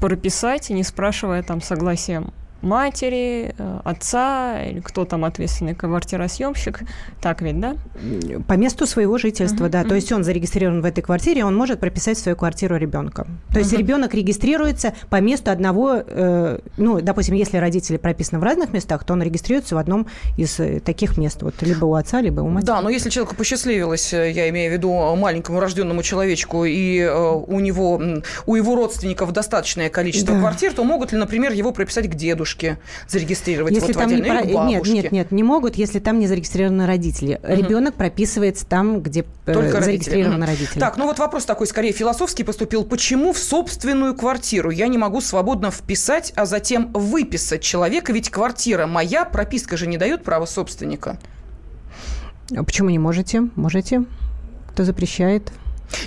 прописать, 0.00 0.70
не 0.70 0.82
спрашивая 0.82 1.42
там 1.42 1.60
согласия 1.60 2.24
матери, 2.62 3.54
э, 3.56 3.80
отца 3.84 4.62
или 4.64 4.80
кто 4.80 5.04
там 5.04 5.24
ответственный 5.24 5.74
квартиросъемщик. 5.74 6.80
Так 7.20 7.42
ведь, 7.42 7.60
да? 7.60 7.76
По 8.46 8.54
месту 8.54 8.86
своего 8.86 9.18
жительства, 9.18 9.66
uh-huh, 9.66 9.70
да. 9.70 9.82
Uh-huh. 9.82 9.88
То 9.88 9.94
есть 9.94 10.12
он 10.12 10.24
зарегистрирован 10.24 10.82
в 10.82 10.84
этой 10.84 11.02
квартире, 11.02 11.44
он 11.44 11.56
может 11.56 11.80
прописать 11.80 12.18
в 12.18 12.20
свою 12.20 12.36
квартиру 12.36 12.76
ребенка. 12.76 13.26
То 13.52 13.58
есть 13.58 13.72
uh-huh. 13.72 13.78
ребенок 13.78 14.14
регистрируется 14.14 14.94
по 15.08 15.20
месту 15.20 15.50
одного, 15.50 16.02
э, 16.06 16.58
ну, 16.76 17.00
допустим, 17.00 17.34
если 17.34 17.56
родители 17.56 17.96
прописаны 17.96 18.40
в 18.40 18.42
разных 18.42 18.72
местах, 18.72 19.04
то 19.04 19.12
он 19.12 19.22
регистрируется 19.22 19.74
в 19.74 19.78
одном 19.78 20.06
из 20.36 20.60
э, 20.60 20.80
таких 20.80 21.16
мест, 21.18 21.42
вот 21.42 21.54
либо 21.62 21.84
у 21.84 21.94
отца, 21.94 22.20
либо 22.20 22.40
у 22.40 22.48
матери. 22.48 22.66
Да, 22.66 22.80
но 22.80 22.90
если 22.90 23.10
человеку 23.10 23.36
посчастливилось, 23.36 24.12
э, 24.12 24.30
я 24.30 24.48
имею 24.50 24.70
в 24.70 24.74
виду 24.74 25.16
маленькому 25.16 25.60
рожденному 25.60 26.02
человечку, 26.02 26.64
и 26.64 26.98
э, 26.98 27.10
у 27.10 27.60
него, 27.60 28.00
у 28.46 28.54
его 28.54 28.76
родственников 28.76 29.32
достаточное 29.32 29.88
количество 29.88 30.34
да. 30.34 30.40
квартир, 30.40 30.72
то 30.72 30.84
могут 30.84 31.12
ли, 31.12 31.18
например, 31.18 31.52
его 31.52 31.72
прописать 31.72 32.08
к 32.08 32.14
дедушке? 32.14 32.49
Бабушки 32.50 32.78
зарегистрировать 33.08 33.74
если 33.74 33.88
вот 33.88 33.96
там 33.96 34.10
в 34.10 34.12
отдельно, 34.12 34.42
не 34.42 34.54
про... 34.54 34.64
Нет, 34.64 34.86
нет, 34.86 35.12
нет, 35.12 35.32
не 35.32 35.42
могут, 35.42 35.76
если 35.76 35.98
там 35.98 36.18
не 36.18 36.26
зарегистрированы 36.26 36.86
родители. 36.86 37.40
Угу. 37.42 37.52
Ребенок 37.52 37.94
прописывается 37.94 38.66
там, 38.66 39.00
где 39.00 39.24
э, 39.46 39.52
Только 39.52 39.80
зарегистрированы 39.80 40.46
родители. 40.46 40.64
родители. 40.64 40.80
Так, 40.80 40.96
ну 40.96 41.06
вот 41.06 41.18
вопрос 41.18 41.44
такой, 41.44 41.66
скорее 41.66 41.92
философский 41.92 42.44
поступил. 42.44 42.84
Почему 42.84 43.32
в 43.32 43.38
собственную 43.38 44.14
квартиру 44.14 44.70
я 44.70 44.88
не 44.88 44.98
могу 44.98 45.20
свободно 45.20 45.70
вписать, 45.70 46.32
а 46.36 46.46
затем 46.46 46.92
выписать 46.92 47.62
человека? 47.62 48.12
Ведь 48.12 48.30
квартира 48.30 48.86
моя, 48.86 49.24
прописка 49.24 49.76
же 49.76 49.86
не 49.86 49.98
дает 49.98 50.24
права 50.24 50.46
собственника. 50.46 51.18
А 52.56 52.64
почему 52.64 52.90
не 52.90 52.98
можете? 52.98 53.42
Можете. 53.54 54.04
Кто 54.72 54.84
запрещает? 54.84 55.52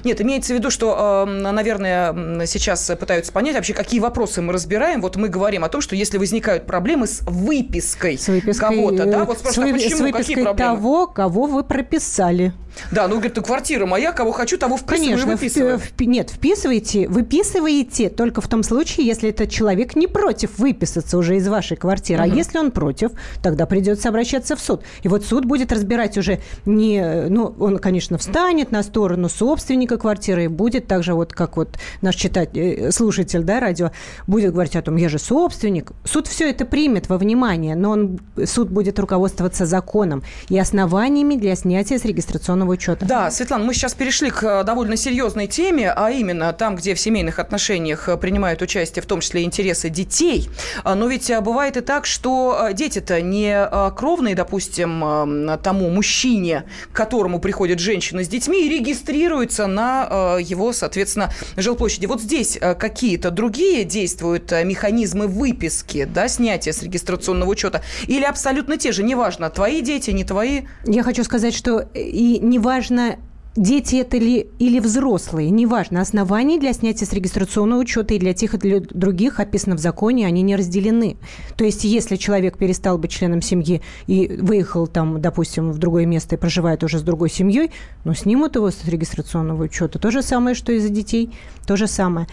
Нет, 0.04 0.22
имеется 0.22 0.54
в 0.54 0.58
виду, 0.58 0.70
что, 0.70 1.26
эм, 1.28 1.42
наверное, 1.42 2.46
сейчас 2.46 2.92
пытаются 3.00 3.32
понять 3.32 3.56
вообще, 3.56 3.74
какие 3.74 4.00
вопросы 4.00 4.42
мы 4.42 4.54
разбираем. 4.54 5.02
Вот 5.02 5.16
мы 5.16 5.30
говорим 5.30 5.64
о 5.64 5.70
том, 5.70 5.82
что 5.82 5.96
если 5.96 6.18
возникают 6.18 6.66
проблемы 6.66 7.08
с 7.08 7.22
выпиской, 7.22 8.18
с 8.18 8.28
выпиской 8.28 8.70
кого-то, 8.70 9.06
да, 9.06 9.26
вот 9.26 9.40
спрашивают, 9.40 9.70
с, 9.70 9.74
а 9.74 9.84
почему, 9.84 9.98
с 9.98 10.02
выпиской 10.02 10.36
какие 10.36 10.44
проблемы? 10.44 10.76
того, 10.76 11.08
кого 11.08 11.46
вы 11.46 11.64
прописали. 11.64 12.54
Да, 12.92 13.08
ну, 13.08 13.16
говорит, 13.16 13.36
квартира 13.36 13.86
моя, 13.86 14.12
кого 14.12 14.32
хочу, 14.32 14.58
того 14.58 14.78
вписываю 14.78 15.12
Конечно, 15.12 15.30
и 15.30 15.34
выписываю. 15.34 15.80
В, 15.80 15.84
в, 15.84 16.02
нет, 16.02 16.30
вписываете, 16.30 17.08
выписываете 17.08 18.10
только 18.10 18.42
в 18.42 18.48
том 18.48 18.64
случае, 18.64 19.06
если 19.08 19.30
этот 19.30 19.50
человек 19.50 19.96
не 19.96 20.08
против 20.08 20.58
выписаться 20.58 21.18
уже 21.18 21.38
из 21.38 21.48
вашей 21.48 21.78
квартиры. 21.78 22.24
Угу. 22.24 22.32
А 22.32 22.36
если 22.36 22.58
он 22.58 22.72
против, 22.72 23.12
тогда 23.42 23.66
придется 23.66 24.10
обращаться 24.10 24.56
в 24.56 24.60
суд. 24.60 24.82
И 25.04 25.08
вот 25.08 25.26
суд 25.26 25.46
будет 25.46 25.72
разбирать 25.72 26.18
уже 26.18 26.40
не... 26.66 27.28
Ну, 27.30 27.56
он, 27.60 27.78
конечно, 27.80 28.18
встанет 28.18 28.72
на 28.72 28.84
сторону 28.84 29.30
собственника 29.30 29.98
квартиры 29.98 30.46
и 30.46 30.48
будет 30.48 30.88
так 30.88 31.04
же 31.04 31.14
вот, 31.14 31.34
как 31.34 31.58
вот 31.58 31.78
наш 32.02 32.16
читатель, 32.16 32.60
э, 32.60 32.92
слушатель, 32.92 33.44
да, 33.44 33.60
радио, 33.60 33.92
будет 34.28 34.52
говорить 34.52 34.76
о 34.76 34.82
том, 34.82 34.96
я 34.96 35.10
же 35.10 35.20
собственник. 35.20 35.92
Суд 36.04 36.28
все 36.28 36.50
это 36.50 36.66
примет 36.66 37.10
во 37.10 37.18
внимание, 37.18 37.76
но 37.76 37.92
он, 37.92 38.20
суд 38.46 38.70
будет 38.70 39.00
руководствоваться 39.00 39.66
законом 39.66 40.24
и 40.50 40.58
основаниями 40.58 41.36
для 41.36 41.56
снятия 41.56 41.98
с 41.98 42.06
регистрационного 42.06 42.63
пенсионного 42.64 42.72
учета. 42.72 43.06
Да, 43.06 43.32
Светлана, 43.32 43.64
мы 43.64 43.74
сейчас 43.74 43.94
перешли 43.94 44.30
к 44.30 44.44
э, 44.44 44.64
довольно 44.64 44.98
серьезной 44.98 45.48
теме, 45.48 45.92
а 45.92 46.10
именно 46.10 46.52
там, 46.54 46.76
где 46.76 46.94
в 46.96 47.00
семейных 47.00 47.40
отношениях 47.40 48.10
э, 48.10 48.18
принимают 48.18 48.62
участие 48.62 49.04
в 49.04 49.06
том 49.06 49.20
числе 49.22 49.44
интересы 49.44 49.90
детей. 49.90 50.50
А, 50.84 50.96
но 50.96 51.08
ведь 51.08 51.30
э, 51.30 51.40
бывает 51.42 51.78
и 51.78 51.82
так, 51.82 52.06
что 52.06 52.70
дети-то 52.74 53.22
не 53.22 53.68
кровные, 53.96 54.36
допустим, 54.36 55.58
тому 55.64 55.90
мужчине, 55.90 56.64
к 56.92 56.96
которому 56.96 57.40
приходит 57.40 57.80
женщина 57.80 58.24
с 58.24 58.28
детьми 58.28 58.66
и 58.66 58.70
регистрируется 58.70 59.68
на 59.68 60.38
его, 60.40 60.74
соответственно, 60.74 61.32
жилплощади. 61.58 62.06
Вот 62.06 62.22
здесь 62.22 62.58
какие-то 62.80 63.32
другие 63.32 63.84
действуют 63.84 64.52
механизмы 64.52 65.28
выписки, 65.28 66.06
да, 66.06 66.28
снятия 66.28 66.74
с 66.74 66.84
регистрационного 66.84 67.50
учета? 67.50 67.82
Или 68.08 68.24
абсолютно 68.24 68.78
те 68.78 68.92
же, 68.92 69.04
неважно, 69.04 69.50
твои 69.50 69.82
дети, 69.82 70.12
не 70.12 70.24
твои? 70.24 70.62
Я 70.86 71.04
хочу 71.04 71.24
сказать, 71.24 71.54
что 71.54 71.88
и 71.94 72.40
неважно, 72.54 73.18
дети 73.56 73.98
это 73.98 74.18
ли 74.18 74.48
или 74.60 74.80
взрослые, 74.80 75.50
неважно, 75.50 76.02
оснований 76.02 76.60
для 76.60 76.74
снятия 76.74 77.08
с 77.08 77.14
регистрационного 77.14 77.80
учета 77.80 78.14
и 78.14 78.20
для 78.20 78.34
тех 78.34 78.54
и 78.54 78.58
для 78.58 78.80
других 78.80 79.40
описано 79.40 79.76
в 79.76 79.80
законе, 79.80 80.28
они 80.28 80.42
не 80.42 80.56
разделены. 80.56 81.18
То 81.56 81.66
есть, 81.66 81.84
если 81.84 82.16
человек 82.16 82.58
перестал 82.58 82.98
быть 82.98 83.12
членом 83.12 83.42
семьи 83.42 83.82
и 84.08 84.28
выехал 84.28 84.88
там, 84.88 85.22
допустим, 85.22 85.72
в 85.72 85.78
другое 85.78 86.06
место 86.06 86.36
и 86.36 86.40
проживает 86.40 86.84
уже 86.84 87.00
с 87.00 87.02
другой 87.02 87.30
семьей, 87.30 87.72
ну, 88.06 88.14
снимут 88.14 88.56
его 88.56 88.70
с 88.70 88.86
регистрационного 88.86 89.64
учета. 89.64 90.00
То 90.00 90.12
же 90.12 90.22
самое, 90.22 90.56
что 90.56 90.72
и 90.72 90.80
за 90.80 90.90
детей, 90.90 91.32
то 91.66 91.76
же 91.76 91.88
самое. 91.88 92.28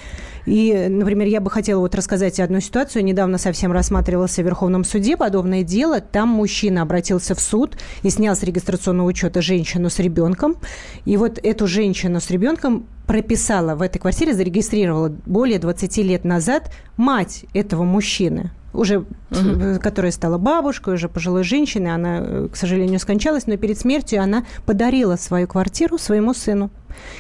И, 0.50 0.88
например, 0.88 1.28
я 1.28 1.40
бы 1.40 1.48
хотела 1.48 1.78
вот 1.78 1.94
рассказать 1.94 2.40
одну 2.40 2.58
ситуацию. 2.58 3.04
Недавно 3.04 3.38
совсем 3.38 3.70
рассматривался 3.70 4.42
в 4.42 4.44
Верховном 4.44 4.82
суде 4.82 5.16
подобное 5.16 5.62
дело. 5.62 6.00
Там 6.00 6.28
мужчина 6.28 6.82
обратился 6.82 7.36
в 7.36 7.40
суд 7.40 7.76
и 8.02 8.10
снял 8.10 8.34
с 8.34 8.42
регистрационного 8.42 9.06
учета 9.06 9.42
женщину 9.42 9.90
с 9.90 10.00
ребенком. 10.00 10.56
И 11.04 11.16
вот 11.16 11.38
эту 11.40 11.68
женщину 11.68 12.20
с 12.20 12.30
ребенком 12.30 12.86
прописала 13.06 13.76
в 13.76 13.82
этой 13.82 14.00
квартире, 14.00 14.34
зарегистрировала 14.34 15.12
более 15.24 15.60
20 15.60 15.96
лет 15.98 16.24
назад 16.24 16.72
мать 16.96 17.44
этого 17.54 17.84
мужчины 17.84 18.50
уже, 18.72 18.98
угу. 18.98 19.80
которая 19.82 20.12
стала 20.12 20.38
бабушкой, 20.38 20.94
уже 20.94 21.08
пожилой 21.08 21.42
женщиной, 21.42 21.92
она, 21.92 22.48
к 22.48 22.56
сожалению, 22.56 23.00
скончалась, 23.00 23.46
но 23.46 23.56
перед 23.56 23.78
смертью 23.78 24.22
она 24.22 24.44
подарила 24.64 25.16
свою 25.16 25.48
квартиру 25.48 25.98
своему 25.98 26.34
сыну. 26.34 26.70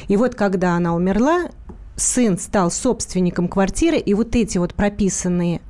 И 0.08 0.16
вот 0.16 0.34
когда 0.34 0.74
она 0.74 0.94
умерла, 0.94 1.50
сын 2.00 2.38
стал 2.38 2.70
собственником 2.70 3.48
квартиры, 3.48 3.98
и 3.98 4.14
вот 4.14 4.34
эти 4.36 4.58
вот 4.58 4.74
прописанные, 4.74 5.60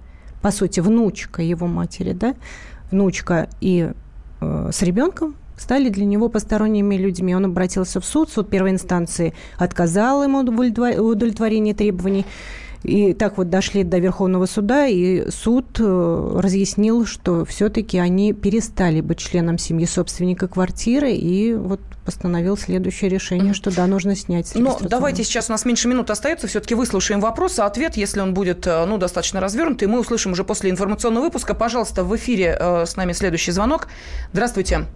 по 0.42 0.50
сути, 0.50 0.80
внучка 0.80 1.42
его 1.42 1.66
матери, 1.66 2.12
да, 2.12 2.34
внучка 2.90 3.48
и 3.60 3.92
э, 4.40 4.70
с 4.72 4.82
ребенком 4.82 5.36
стали 5.56 5.90
для 5.90 6.04
него 6.04 6.28
посторонними 6.28 6.96
людьми. 6.96 7.34
Он 7.36 7.44
обратился 7.44 8.00
в 8.00 8.04
суд, 8.04 8.30
суд 8.30 8.48
первой 8.48 8.70
инстанции 8.70 9.34
отказал 9.58 10.24
ему 10.24 10.42
в 10.42 11.00
удовлетворении 11.00 11.72
требований. 11.72 12.24
И 12.82 13.12
так 13.12 13.36
вот 13.36 13.50
дошли 13.50 13.84
до 13.84 13.98
Верховного 13.98 14.46
суда, 14.46 14.86
и 14.86 15.30
суд 15.30 15.78
э, 15.78 16.38
разъяснил, 16.38 17.04
что 17.04 17.44
все-таки 17.44 17.98
они 17.98 18.32
перестали 18.32 19.02
быть 19.02 19.18
членом 19.18 19.58
семьи 19.58 19.84
собственника 19.84 20.48
квартиры, 20.48 21.12
и 21.12 21.52
вот 21.52 21.80
постановил 22.06 22.56
следующее 22.56 23.10
решение, 23.10 23.52
что 23.52 23.74
да, 23.74 23.86
нужно 23.86 24.16
снять. 24.16 24.52
Но 24.54 24.78
ну, 24.80 24.88
давайте 24.88 25.24
сейчас, 25.24 25.50
у 25.50 25.52
нас 25.52 25.66
меньше 25.66 25.88
минут 25.88 26.08
остается, 26.08 26.46
все-таки 26.46 26.74
выслушаем 26.74 27.20
вопрос, 27.20 27.58
а 27.58 27.66
ответ, 27.66 27.98
если 27.98 28.20
он 28.20 28.32
будет 28.32 28.66
э, 28.66 28.84
ну, 28.86 28.96
достаточно 28.96 29.40
развернутый, 29.40 29.86
мы 29.86 30.00
услышим 30.00 30.32
уже 30.32 30.42
после 30.44 30.70
информационного 30.70 31.24
выпуска. 31.24 31.54
Пожалуйста, 31.54 32.02
в 32.02 32.16
эфире 32.16 32.56
э, 32.58 32.86
с 32.86 32.96
нами 32.96 33.12
следующий 33.12 33.52
звонок. 33.52 33.88
Здравствуйте. 34.32 34.86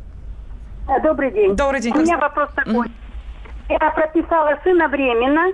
Добрый 1.03 1.31
день. 1.33 1.55
Добрый 1.55 1.81
день. 1.81 1.92
У 1.94 2.01
меня 2.01 2.18
вопрос 2.18 2.49
такой. 2.55 2.87
Я 3.68 3.90
прописала 3.90 4.59
сына 4.62 4.88
временно, 4.88 5.53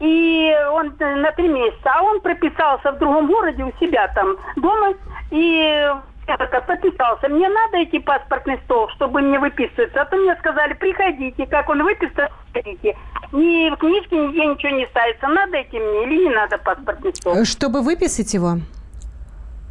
и 0.00 0.54
он 0.72 0.94
на 0.98 1.30
три 1.32 1.48
месяца, 1.48 1.92
а 1.94 2.02
он 2.02 2.20
прописался 2.20 2.92
в 2.92 2.98
другом 2.98 3.26
городе 3.26 3.64
у 3.64 3.72
себя 3.78 4.08
там 4.14 4.36
дома, 4.56 4.94
и 5.30 5.92
это 6.26 6.60
подписался. 6.60 7.28
Мне 7.28 7.48
надо 7.48 7.84
идти 7.84 7.98
паспортный 7.98 8.58
стол, 8.64 8.88
чтобы 8.90 9.20
мне 9.20 9.38
выписываться. 9.38 10.00
А 10.00 10.04
то 10.04 10.16
мне 10.16 10.34
сказали, 10.36 10.74
приходите, 10.74 11.46
как 11.46 11.68
он 11.68 11.82
выписал, 11.82 12.28
приходите. 12.52 12.96
Ни 13.32 13.70
в 13.70 13.76
книжке 13.76 14.16
нигде 14.16 14.46
ничего 14.46 14.76
не 14.76 14.86
ставится. 14.86 15.28
Надо 15.28 15.62
идти 15.62 15.78
мне 15.78 16.04
или 16.04 16.24
не 16.24 16.34
надо 16.34 16.58
паспортный 16.58 17.14
стол? 17.14 17.44
Чтобы 17.44 17.82
выписать 17.82 18.32
его? 18.32 18.58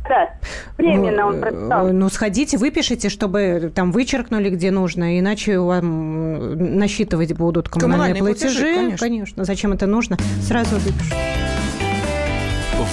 Да, 0.10 0.32
временно 0.78 1.28
он 1.28 1.40
прописал. 1.40 1.88
Ну, 1.88 1.94
ну, 1.94 2.10
сходите, 2.10 2.58
выпишите, 2.58 3.10
чтобы 3.10 3.72
там 3.74 3.92
вычеркнули, 3.92 4.50
где 4.50 4.72
нужно, 4.72 5.20
иначе 5.20 5.60
вам 5.60 6.78
насчитывать 6.78 7.34
будут 7.34 7.70
коммунальные, 7.70 8.16
коммунальные 8.16 8.34
платежи. 8.36 8.60
платежи 8.60 8.76
конечно. 8.76 8.98
конечно. 8.98 9.44
Зачем 9.44 9.72
это 9.72 9.86
нужно? 9.86 10.18
Сразу 10.42 10.78
выпишу. 10.78 11.16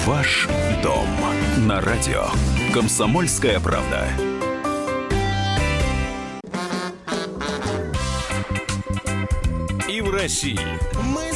Ваш 0.05 0.49
дом 0.85 1.09
на 1.67 1.81
радио. 1.81 2.27
Комсомольская 2.73 3.59
правда. 3.59 4.07
И 9.89 10.01
в 10.01 10.13
России. 10.13 10.59
Мысли 11.13 11.36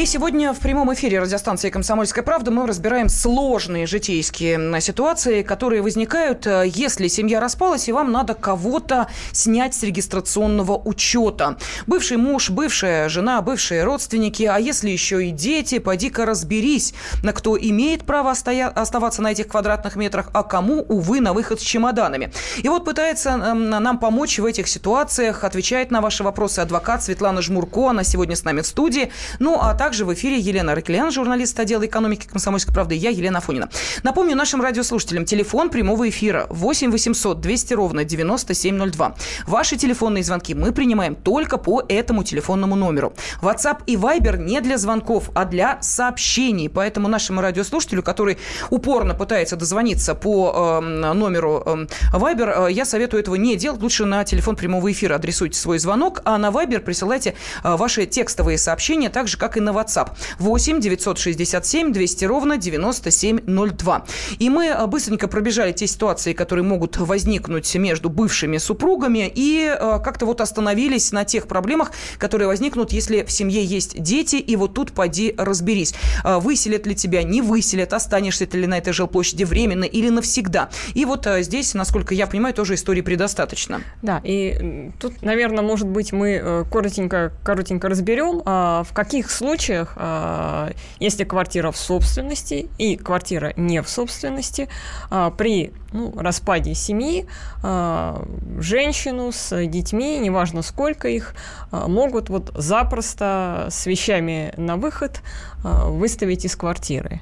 И 0.00 0.06
сегодня 0.06 0.54
в 0.54 0.60
прямом 0.60 0.94
эфире 0.94 1.20
радиостанции 1.20 1.68
«Комсомольская 1.68 2.24
правда» 2.24 2.50
мы 2.50 2.66
разбираем 2.66 3.10
сложные 3.10 3.86
житейские 3.86 4.80
ситуации, 4.80 5.42
которые 5.42 5.82
возникают, 5.82 6.46
э, 6.46 6.64
если 6.74 7.06
семья 7.06 7.38
распалась, 7.38 7.86
и 7.86 7.92
вам 7.92 8.10
надо 8.10 8.32
кого-то 8.32 9.08
снять 9.32 9.74
с 9.74 9.82
регистрационного 9.82 10.80
учета. 10.82 11.58
Бывший 11.86 12.16
муж, 12.16 12.48
бывшая 12.48 13.10
жена, 13.10 13.42
бывшие 13.42 13.84
родственники, 13.84 14.44
а 14.44 14.56
если 14.56 14.88
еще 14.88 15.22
и 15.26 15.32
дети, 15.32 15.78
поди-ка 15.78 16.24
разберись, 16.24 16.94
на 17.22 17.34
кто 17.34 17.58
имеет 17.58 18.06
право 18.06 18.30
остоя- 18.30 18.70
оставаться 18.70 19.20
на 19.20 19.32
этих 19.32 19.48
квадратных 19.48 19.96
метрах, 19.96 20.30
а 20.32 20.44
кому, 20.44 20.80
увы, 20.88 21.20
на 21.20 21.34
выход 21.34 21.60
с 21.60 21.62
чемоданами. 21.62 22.32
И 22.56 22.70
вот 22.70 22.86
пытается 22.86 23.32
эм, 23.32 23.68
нам 23.68 23.98
помочь 23.98 24.38
в 24.38 24.46
этих 24.46 24.66
ситуациях, 24.66 25.44
отвечает 25.44 25.90
на 25.90 26.00
ваши 26.00 26.24
вопросы 26.24 26.60
адвокат 26.60 27.04
Светлана 27.04 27.42
Жмурко, 27.42 27.90
она 27.90 28.02
сегодня 28.02 28.34
с 28.34 28.44
нами 28.44 28.62
в 28.62 28.66
студии. 28.66 29.12
Ну, 29.40 29.58
а 29.60 29.74
также 29.74 29.89
также 29.90 30.04
в 30.04 30.14
эфире 30.14 30.38
Елена 30.38 30.76
Ракелян, 30.76 31.10
журналист 31.10 31.58
отдела 31.58 31.84
экономики 31.84 32.28
«Комсомольской 32.28 32.72
правды», 32.72 32.94
я, 32.94 33.10
Елена 33.10 33.38
Афонина. 33.38 33.68
Напомню 34.04 34.36
нашим 34.36 34.62
радиослушателям, 34.62 35.24
телефон 35.24 35.68
прямого 35.68 36.08
эфира 36.08 36.46
8 36.48 36.92
800 36.92 37.40
200 37.40 37.74
ровно 37.74 38.04
9702. 38.04 39.16
Ваши 39.48 39.76
телефонные 39.76 40.22
звонки 40.22 40.54
мы 40.54 40.70
принимаем 40.70 41.16
только 41.16 41.58
по 41.58 41.82
этому 41.88 42.22
телефонному 42.22 42.76
номеру. 42.76 43.14
WhatsApp 43.42 43.78
и 43.86 43.96
Viber 43.96 44.38
не 44.38 44.60
для 44.60 44.78
звонков, 44.78 45.30
а 45.34 45.44
для 45.44 45.82
сообщений. 45.82 46.68
Поэтому 46.68 47.08
нашему 47.08 47.40
радиослушателю, 47.40 48.04
который 48.04 48.38
упорно 48.70 49.14
пытается 49.14 49.56
дозвониться 49.56 50.14
по 50.14 50.80
э, 50.80 50.86
номеру 51.14 51.64
э, 51.66 51.86
Viber, 52.14 52.68
э, 52.68 52.72
я 52.72 52.84
советую 52.84 53.22
этого 53.22 53.34
не 53.34 53.56
делать. 53.56 53.82
Лучше 53.82 54.04
на 54.04 54.22
телефон 54.22 54.54
прямого 54.54 54.92
эфира 54.92 55.16
адресуйте 55.16 55.58
свой 55.58 55.80
звонок, 55.80 56.22
а 56.24 56.38
на 56.38 56.50
Viber 56.50 56.78
присылайте 56.78 57.34
э, 57.64 57.74
ваши 57.74 58.06
текстовые 58.06 58.56
сообщения, 58.56 59.10
так 59.10 59.26
же, 59.26 59.36
как 59.36 59.56
и 59.56 59.60
на 59.60 59.79
WhatsApp 59.80 60.10
8 60.38 60.80
967 60.80 61.92
200 61.92 62.24
ровно 62.24 62.56
9702. 62.56 64.04
И 64.38 64.50
мы 64.50 64.66
э, 64.66 64.86
быстренько 64.86 65.28
пробежали 65.28 65.72
те 65.72 65.86
ситуации, 65.86 66.32
которые 66.32 66.64
могут 66.64 66.96
возникнуть 66.98 67.74
между 67.74 68.10
бывшими 68.10 68.58
супругами 68.58 69.30
и 69.34 69.64
э, 69.66 70.00
как-то 70.02 70.26
вот 70.26 70.40
остановились 70.40 71.12
на 71.12 71.24
тех 71.24 71.46
проблемах, 71.46 71.92
которые 72.18 72.48
возникнут, 72.48 72.92
если 72.92 73.24
в 73.24 73.32
семье 73.32 73.64
есть 73.64 74.00
дети, 74.00 74.36
и 74.36 74.56
вот 74.56 74.74
тут 74.74 74.92
поди 74.92 75.34
разберись. 75.36 75.94
Э, 76.24 76.38
выселят 76.38 76.86
ли 76.86 76.94
тебя, 76.94 77.22
не 77.22 77.42
выселят, 77.42 77.92
останешься 77.92 78.46
ты 78.46 78.58
ли 78.58 78.66
на 78.66 78.78
этой 78.78 78.92
жилплощади 78.92 79.44
временно 79.44 79.84
или 79.84 80.08
навсегда. 80.08 80.70
И 80.94 81.04
вот 81.04 81.26
здесь, 81.40 81.74
насколько 81.74 82.14
я 82.14 82.26
понимаю, 82.26 82.54
тоже 82.54 82.74
истории 82.74 83.00
предостаточно. 83.00 83.80
Да, 84.02 84.20
и 84.24 84.90
тут, 84.98 85.22
наверное, 85.22 85.62
может 85.62 85.88
быть, 85.88 86.12
мы 86.12 86.64
коротенько, 86.70 87.32
коротенько 87.44 87.88
разберем, 87.88 88.42
а 88.44 88.82
в 88.82 88.92
каких 88.92 89.30
случаях 89.30 89.69
случаях, 89.70 89.92
а, 89.96 90.70
если 90.98 91.24
квартира 91.24 91.70
в 91.70 91.76
собственности 91.76 92.68
и 92.78 92.96
квартира 92.96 93.52
не 93.56 93.82
в 93.82 93.88
собственности, 93.88 94.68
а, 95.10 95.30
при 95.30 95.72
ну, 95.92 96.12
распаде 96.16 96.74
семьи 96.74 97.26
а, 97.62 98.24
женщину 98.58 99.30
с 99.32 99.66
детьми, 99.66 100.18
неважно 100.18 100.62
сколько 100.62 101.08
их, 101.08 101.34
могут 101.70 102.28
вот 102.30 102.50
запросто 102.54 103.68
с 103.70 103.86
вещами 103.86 104.52
на 104.56 104.76
выход 104.76 105.22
выставить 105.62 106.44
из 106.44 106.56
квартиры. 106.56 107.20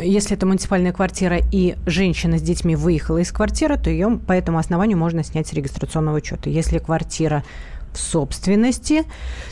Если 0.00 0.36
это 0.36 0.46
муниципальная 0.46 0.92
квартира 0.92 1.38
и 1.38 1.74
женщина 1.84 2.38
с 2.38 2.42
детьми 2.42 2.76
выехала 2.76 3.18
из 3.18 3.32
квартиры, 3.32 3.76
то 3.76 3.90
ее 3.90 4.20
по 4.24 4.32
этому 4.32 4.58
основанию 4.58 4.96
можно 4.96 5.24
снять 5.24 5.48
с 5.48 5.52
регистрационного 5.52 6.16
учета. 6.16 6.48
Если 6.48 6.78
квартира 6.78 7.42
в 7.96 8.00
собственности, 8.00 9.04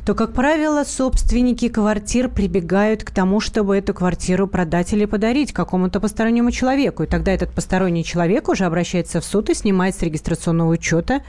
то, 0.05 0.15
как 0.15 0.33
правило, 0.33 0.85
собственники 0.85 1.69
квартир 1.69 2.29
прибегают 2.29 3.05
к 3.05 3.11
тому, 3.11 3.41
чтобы 3.41 3.77
эту 3.77 3.95
квартиру 3.95 4.47
продать 4.47 4.93
или 4.93 5.05
подарить 5.05 5.53
какому-то 5.53 6.01
постороннему 6.01 6.51
человеку. 6.51 7.03
И 7.03 7.07
тогда 7.07 7.33
этот 7.33 7.51
посторонний 7.53 8.05
человек 8.05 8.49
уже 8.49 8.65
обращается 8.65 9.21
в 9.21 9.25
суд 9.25 9.51
и 9.51 9.55
снимает 9.55 9.95
с 9.95 10.03
регистрационного 10.03 10.71
учета 10.71 11.23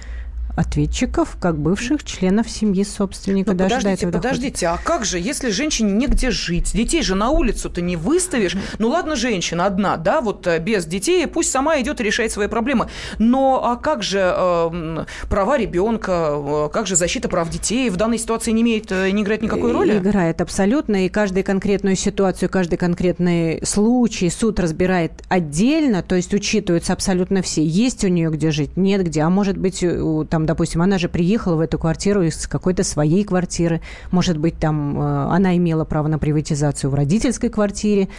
ответчиков, 0.56 1.38
как 1.40 1.58
бывших 1.58 2.04
членов 2.04 2.50
семьи 2.50 2.84
собственника. 2.84 3.52
Но 3.52 3.58
даже 3.58 3.76
подождите, 3.76 4.08
подождите, 4.08 4.68
а 4.68 4.78
как 4.84 5.06
же, 5.06 5.20
если 5.20 5.50
женщине 5.50 5.94
негде 5.94 6.32
жить? 6.32 6.74
Детей 6.74 7.02
же 7.02 7.16
на 7.16 7.30
улицу-то 7.30 7.82
не 7.82 7.96
выставишь. 7.96 8.56
Ну 8.78 8.90
ладно, 8.90 9.16
женщина 9.16 9.66
одна, 9.66 9.98
да, 9.98 10.22
вот 10.22 10.46
э, 10.48 10.60
без 10.60 10.86
детей, 10.86 11.26
пусть 11.28 11.52
сама 11.52 11.80
идет 11.82 12.02
и 12.02 12.04
решает 12.04 12.32
свои 12.32 12.48
проблемы. 12.48 12.88
Но 13.18 13.64
а 13.64 13.76
как 13.78 14.04
же 14.04 14.20
э, 14.20 15.06
права 15.30 15.58
ребенка, 15.58 16.34
э, 16.36 16.70
как 16.72 16.88
же 16.88 16.96
защита 16.96 17.30
прав 17.30 17.50
детей 17.50 17.90
в 17.90 17.98
данной 17.98 18.18
ситуации 18.18 18.52
не 18.52 18.62
имеет, 18.62 18.92
э, 18.92 19.10
не 19.12 19.24
играет 19.24 19.42
никакой 19.42 19.72
роли? 19.72 19.98
Играет 19.98 20.42
абсолютно, 20.42 21.06
и 21.06 21.10
каждую 21.10 21.44
конкретную 21.44 21.96
ситуацию, 21.96 22.50
каждый 22.50 22.78
конкретный 22.78 23.66
случай 23.66 24.30
суд 24.30 24.60
разбирает 24.60 25.12
отдельно, 25.30 26.04
то 26.04 26.16
есть 26.16 26.34
учитываются 26.34 26.94
абсолютно 26.94 27.42
все. 27.42 27.64
Есть 27.64 28.04
у 28.04 28.08
нее 28.08 28.30
где 28.30 28.52
жить, 28.52 28.78
нет 28.78 29.04
где, 29.04 29.22
а 29.22 29.30
может 29.30 29.58
быть 29.58 29.84
у, 29.84 30.26
там 30.26 30.43
там, 30.44 30.46
допустим, 30.46 30.82
она 30.82 30.98
же 30.98 31.08
приехала 31.08 31.56
в 31.56 31.60
эту 31.62 31.80
квартиру 31.80 32.22
из 32.22 32.48
какой-то 32.48 32.84
своей 32.84 33.24
квартиры, 33.24 33.82
может 34.12 34.38
быть, 34.38 34.60
там 34.60 35.00
э, 35.00 35.28
она 35.32 35.56
имела 35.56 35.86
право 35.86 36.08
на 36.08 36.20
приватизацию 36.20 36.92
в 36.92 36.96
родительской 36.96 37.50
квартире, 37.50 38.10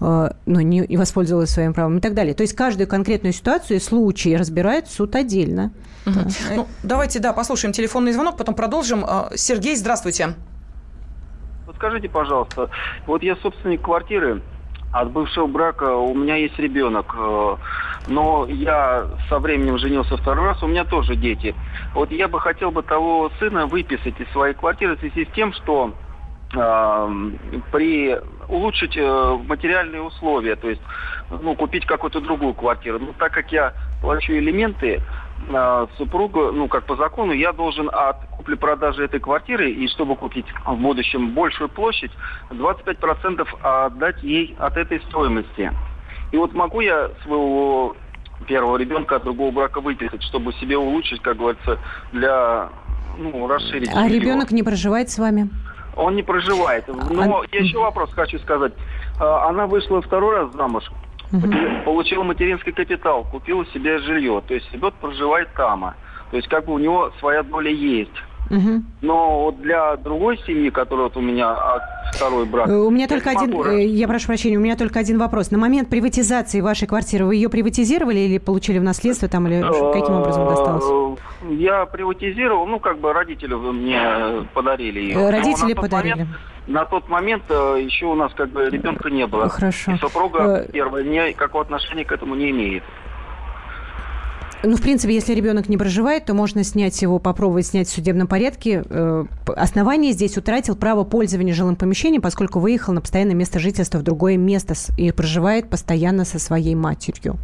э, 0.00 0.30
ну, 0.46 0.60
не, 0.60 0.86
не 0.86 0.96
воспользовалась 0.96 1.50
своим 1.50 1.74
правом 1.74 1.98
и 1.98 2.00
так 2.00 2.14
далее. 2.14 2.34
То 2.34 2.42
есть 2.42 2.54
каждую 2.54 2.86
конкретную 2.86 3.32
ситуацию 3.32 3.78
и 3.78 3.80
случай 3.80 4.36
разбирает 4.36 4.88
суд 4.88 5.16
отдельно. 5.16 5.72
Угу. 6.06 6.14
Да. 6.14 6.54
Ну, 6.56 6.68
давайте, 6.84 7.18
да, 7.18 7.32
послушаем 7.32 7.72
телефонный 7.72 8.12
звонок, 8.12 8.36
потом 8.36 8.54
продолжим. 8.54 9.04
Э, 9.04 9.30
Сергей, 9.34 9.74
здравствуйте. 9.74 10.34
Вот 11.66 11.74
скажите, 11.76 12.08
пожалуйста, 12.08 12.70
вот 13.06 13.22
я 13.22 13.34
собственник 13.36 13.82
квартиры, 13.82 14.42
от 14.94 15.10
бывшего 15.10 15.46
брака 15.46 15.96
у 15.96 16.14
меня 16.14 16.36
есть 16.36 16.58
ребенок, 16.58 17.14
э, 17.18 17.56
но 18.06 18.46
я 18.48 19.06
со 19.28 19.40
временем 19.40 19.78
женился 19.78 20.16
второй 20.16 20.46
раз, 20.46 20.62
у 20.62 20.68
меня 20.68 20.84
тоже 20.84 21.16
дети. 21.16 21.54
Вот 21.94 22.12
я 22.12 22.28
бы 22.28 22.40
хотел 22.40 22.70
бы 22.70 22.82
того 22.82 23.30
сына 23.40 23.66
выписать 23.66 24.18
из 24.20 24.30
своей 24.30 24.54
квартиры 24.54 24.96
в 24.96 25.00
связи 25.00 25.24
с 25.24 25.34
тем, 25.34 25.52
что 25.52 25.92
при 27.72 28.16
улучшить 28.48 28.96
э, 28.96 29.38
материальные 29.48 30.02
условия, 30.02 30.54
то 30.54 30.68
есть 30.68 30.82
ну, 31.28 31.56
купить 31.56 31.84
какую-то 31.86 32.20
другую 32.20 32.54
квартиру. 32.54 33.00
Но 33.00 33.08
так 33.18 33.32
как 33.32 33.50
я 33.50 33.72
плачу 34.00 34.32
элементы, 34.32 35.00
супруга, 35.98 36.52
ну, 36.52 36.68
как 36.68 36.84
по 36.84 36.96
закону, 36.96 37.32
я 37.32 37.52
должен 37.52 37.90
от 37.92 38.16
купли-продажи 38.36 39.04
этой 39.04 39.20
квартиры, 39.20 39.70
и 39.70 39.88
чтобы 39.88 40.16
купить 40.16 40.46
в 40.66 40.76
будущем 40.76 41.34
большую 41.34 41.68
площадь, 41.68 42.10
25% 42.50 43.46
отдать 43.62 44.22
ей 44.22 44.54
от 44.58 44.76
этой 44.76 45.00
стоимости. 45.02 45.72
И 46.32 46.36
вот 46.36 46.52
могу 46.52 46.80
я 46.80 47.10
своего 47.24 47.96
первого 48.46 48.76
ребенка 48.76 49.16
от 49.16 49.24
другого 49.24 49.50
брака 49.50 49.80
выписать, 49.80 50.22
чтобы 50.22 50.52
себе 50.54 50.76
улучшить, 50.76 51.22
как 51.22 51.36
говорится, 51.36 51.78
для 52.12 52.68
ну, 53.18 53.46
расширить. 53.46 53.90
А 53.94 54.08
ребенок 54.08 54.50
не 54.50 54.62
проживает 54.62 55.10
с 55.10 55.18
вами? 55.18 55.48
Он 55.96 56.16
не 56.16 56.22
проживает. 56.22 56.88
Но 56.88 57.40
а... 57.40 57.56
еще 57.56 57.78
вопрос 57.78 58.10
хочу 58.12 58.38
сказать. 58.40 58.72
А, 59.20 59.48
она 59.48 59.66
вышла 59.66 60.02
второй 60.02 60.36
раз 60.36 60.52
замуж, 60.52 60.84
угу. 61.32 61.48
получила 61.84 62.22
материнский 62.22 62.72
капитал, 62.72 63.24
купила 63.30 63.64
себе 63.66 63.98
жилье. 63.98 64.42
То 64.46 64.54
есть 64.54 64.72
ребенок 64.72 64.94
проживает 64.94 65.48
там. 65.54 65.94
То 66.30 66.36
есть 66.36 66.48
как 66.48 66.66
бы 66.66 66.74
у 66.74 66.78
него 66.78 67.12
своя 67.20 67.42
доля 67.42 67.70
есть. 67.70 68.14
Угу. 68.50 68.82
Но 69.02 69.44
вот 69.44 69.60
для 69.62 69.96
другой 69.96 70.38
семьи, 70.46 70.70
которая 70.70 71.04
вот 71.04 71.16
у 71.16 71.20
меня 71.20 71.56
второй 72.12 72.44
брак. 72.44 72.68
У 72.68 72.90
меня 72.90 73.08
только 73.08 73.30
один, 73.30 73.50
могу... 73.50 73.64
Э, 73.64 73.84
я 73.84 74.06
прошу 74.06 74.26
прощения, 74.26 74.56
у 74.58 74.60
меня 74.60 74.76
только 74.76 75.00
один 75.00 75.18
вопрос. 75.18 75.50
На 75.50 75.58
момент 75.58 75.88
приватизации 75.88 76.60
вашей 76.60 76.86
квартиры 76.86 77.24
вы 77.24 77.36
ее 77.36 77.48
приватизировали 77.48 78.18
или 78.20 78.38
получили 78.38 78.78
в 78.78 78.82
наследство 78.82 79.28
там 79.28 79.46
или 79.46 79.62
каким 79.62 80.14
образом 80.16 80.46
досталось? 80.46 81.18
Э, 81.42 81.54
я 81.54 81.86
приватизировал, 81.86 82.66
ну 82.66 82.78
как 82.80 82.98
бы 82.98 83.12
родители 83.12 83.54
мне 83.54 84.46
подарили 84.52 85.00
ее. 85.00 85.14
Э, 85.14 85.30
родители 85.30 85.72
подарили. 85.72 86.12
Момент, 86.12 86.30
на 86.66 86.84
тот 86.84 87.08
момент 87.08 87.44
еще 87.50 88.06
у 88.06 88.14
нас 88.14 88.32
как 88.34 88.50
бы 88.50 88.68
ребенка 88.70 89.10
не 89.10 89.26
было. 89.26 89.48
Хорошо. 89.48 89.92
И 89.92 89.98
супруга 89.98 90.66
первая 90.72 91.04
никакого 91.04 91.64
отношения 91.64 92.04
к 92.04 92.12
этому 92.12 92.34
не 92.34 92.50
имеет. 92.50 92.82
Ну, 94.66 94.76
в 94.76 94.80
принципе, 94.82 95.14
если 95.14 95.34
ребенок 95.34 95.68
не 95.68 95.76
проживает, 95.76 96.24
то 96.24 96.32
можно 96.32 96.64
снять 96.64 97.00
его, 97.02 97.18
попробовать 97.18 97.66
снять 97.66 97.86
в 97.86 97.92
судебном 97.92 98.26
порядке. 98.26 98.82
Э, 98.88 99.24
основание 99.46 100.12
здесь 100.12 100.38
утратил 100.38 100.74
право 100.74 101.04
пользования 101.04 101.52
жилым 101.52 101.76
помещением, 101.76 102.22
поскольку 102.22 102.60
выехал 102.60 102.94
на 102.94 103.02
постоянное 103.02 103.34
место 103.34 103.58
жительства 103.58 103.98
в 103.98 104.02
другое 104.02 104.38
место 104.38 104.72
и 104.96 105.12
проживает 105.12 105.68
постоянно 105.68 106.24
со 106.24 106.38
своей 106.38 106.74
матерью. 106.74 107.36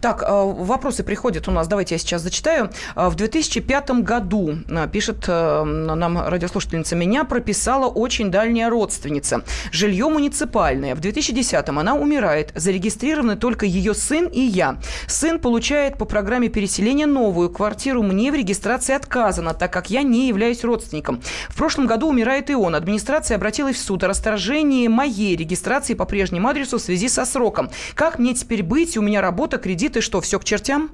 Так, 0.00 0.22
э, 0.22 0.26
вопросы 0.28 1.02
приходят 1.02 1.48
у 1.48 1.50
нас. 1.50 1.68
Давайте 1.68 1.94
я 1.94 1.98
сейчас 1.98 2.22
зачитаю. 2.22 2.70
Э, 2.96 3.08
в 3.08 3.14
2005 3.14 4.02
году, 4.02 4.58
э, 4.68 4.88
пишет 4.90 5.28
нам 5.28 6.18
радиослушательница, 6.18 6.96
меня 6.96 7.24
прописала 7.24 7.86
очень 7.86 8.30
дальняя 8.30 8.70
родственница. 8.70 9.42
Жилье 9.72 10.08
муниципальное. 10.08 10.94
В 10.94 11.00
2010 11.00 11.68
она 11.80 11.94
умирает. 11.94 12.52
Зарегистрированы 12.54 13.36
только 13.36 13.66
ее 13.66 13.94
сын 13.94 14.26
и 14.26 14.40
я. 14.40 14.78
Сын 15.06 15.38
получает 15.38 15.98
по 15.98 16.04
программе 16.04 16.48
переселения 16.48 17.06
новую 17.06 17.50
квартиру. 17.50 18.02
Мне 18.02 18.32
в 18.32 18.34
регистрации 18.34 18.94
отказано, 18.94 19.54
так 19.54 19.72
как 19.72 19.90
я 19.90 20.02
не 20.02 20.28
являюсь 20.28 20.64
родственником. 20.64 21.20
В 21.48 21.56
прошлом 21.56 21.86
году 21.86 22.08
умирает 22.08 22.50
и 22.50 22.54
он. 22.54 22.74
Администрация 22.74 23.36
обратилась 23.36 23.76
в 23.76 23.82
суд 23.82 24.04
о 24.04 24.08
расторжении 24.08 24.88
моей 24.88 25.36
регистрации 25.36 25.94
по 25.94 26.04
прежнему 26.04 26.48
адресу 26.48 26.78
в 26.78 26.82
связи 26.82 27.08
со 27.08 27.24
сроком. 27.24 27.70
Как 27.94 28.18
мне 28.18 28.34
теперь 28.34 28.62
быть? 28.62 28.96
У 28.96 29.02
меня 29.02 29.17
меня 29.18 29.22
работа, 29.22 29.58
кредиты, 29.58 30.00
что, 30.00 30.20
все 30.20 30.38
к 30.38 30.44
чертям? 30.44 30.90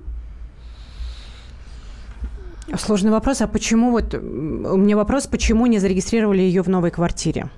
Сложный 2.77 3.11
вопрос. 3.11 3.43
А 3.43 3.47
почему 3.47 3.91
вот... 3.91 4.15
У 4.15 4.77
меня 4.77 4.97
вопрос, 4.97 5.27
почему 5.27 5.67
не 5.67 5.79
зарегистрировали 5.79 6.41
ее 6.41 6.63
в 6.63 6.69
новой 6.69 6.91
квартире? 6.91 7.51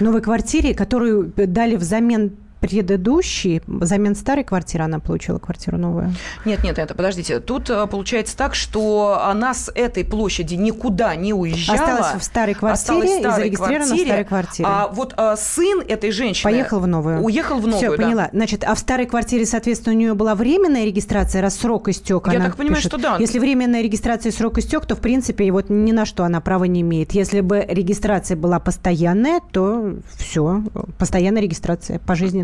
Новой 0.00 0.20
квартире, 0.20 0.74
которую 0.74 1.32
дали 1.34 1.76
взамен 1.76 2.36
предыдущий, 2.60 3.62
взамен 3.66 4.14
старой 4.14 4.44
квартиры 4.44 4.84
она 4.84 4.98
получила 4.98 5.38
квартиру 5.38 5.78
новую? 5.78 6.14
Нет, 6.44 6.62
нет, 6.64 6.78
это, 6.78 6.94
подождите. 6.94 7.40
Тут 7.40 7.70
э, 7.70 7.86
получается 7.86 8.36
так, 8.36 8.54
что 8.54 9.20
она 9.24 9.54
с 9.54 9.70
этой 9.74 10.04
площади 10.04 10.54
никуда 10.54 11.14
не 11.16 11.32
уезжала. 11.32 11.78
Осталась 11.80 12.20
в 12.20 12.24
старой 12.24 12.54
квартире 12.54 12.78
в 12.78 13.04
старой 13.08 13.20
и 13.20 13.34
зарегистрирована 13.34 13.86
квартире, 13.86 14.04
в 14.04 14.06
старой 14.06 14.24
квартире. 14.24 14.68
А 14.68 14.88
вот 14.88 15.14
а, 15.16 15.36
сын 15.36 15.80
этой 15.86 16.10
женщины... 16.10 16.50
Поехал 16.50 16.80
в 16.80 16.86
новую. 16.86 17.22
Уехал 17.22 17.58
в 17.58 17.66
новую, 17.66 17.78
Все, 17.78 17.96
да. 17.96 18.02
поняла. 18.02 18.28
Значит, 18.32 18.64
а 18.64 18.74
в 18.74 18.78
старой 18.78 19.06
квартире, 19.06 19.46
соответственно, 19.46 19.94
у 19.94 19.98
нее 19.98 20.14
была 20.14 20.34
временная 20.34 20.84
регистрация, 20.84 21.42
раз 21.42 21.56
срок 21.56 21.88
истек. 21.88 22.28
Я 22.28 22.40
так 22.40 22.56
понимаю, 22.56 22.76
пишет. 22.76 22.92
что 22.92 23.00
да. 23.00 23.16
Если 23.18 23.38
временная 23.38 23.82
регистрация 23.82 24.30
и 24.30 24.34
срок 24.34 24.58
истек, 24.58 24.86
то, 24.86 24.94
в 24.96 25.00
принципе, 25.00 25.50
вот 25.50 25.70
ни 25.70 25.92
на 25.92 26.06
что 26.06 26.24
она 26.24 26.40
права 26.40 26.64
не 26.64 26.80
имеет. 26.80 27.12
Если 27.12 27.40
бы 27.40 27.64
регистрация 27.68 28.36
была 28.36 28.58
постоянная, 28.60 29.40
то 29.52 29.94
все, 30.16 30.62
постоянная 30.98 31.42
регистрация, 31.42 31.98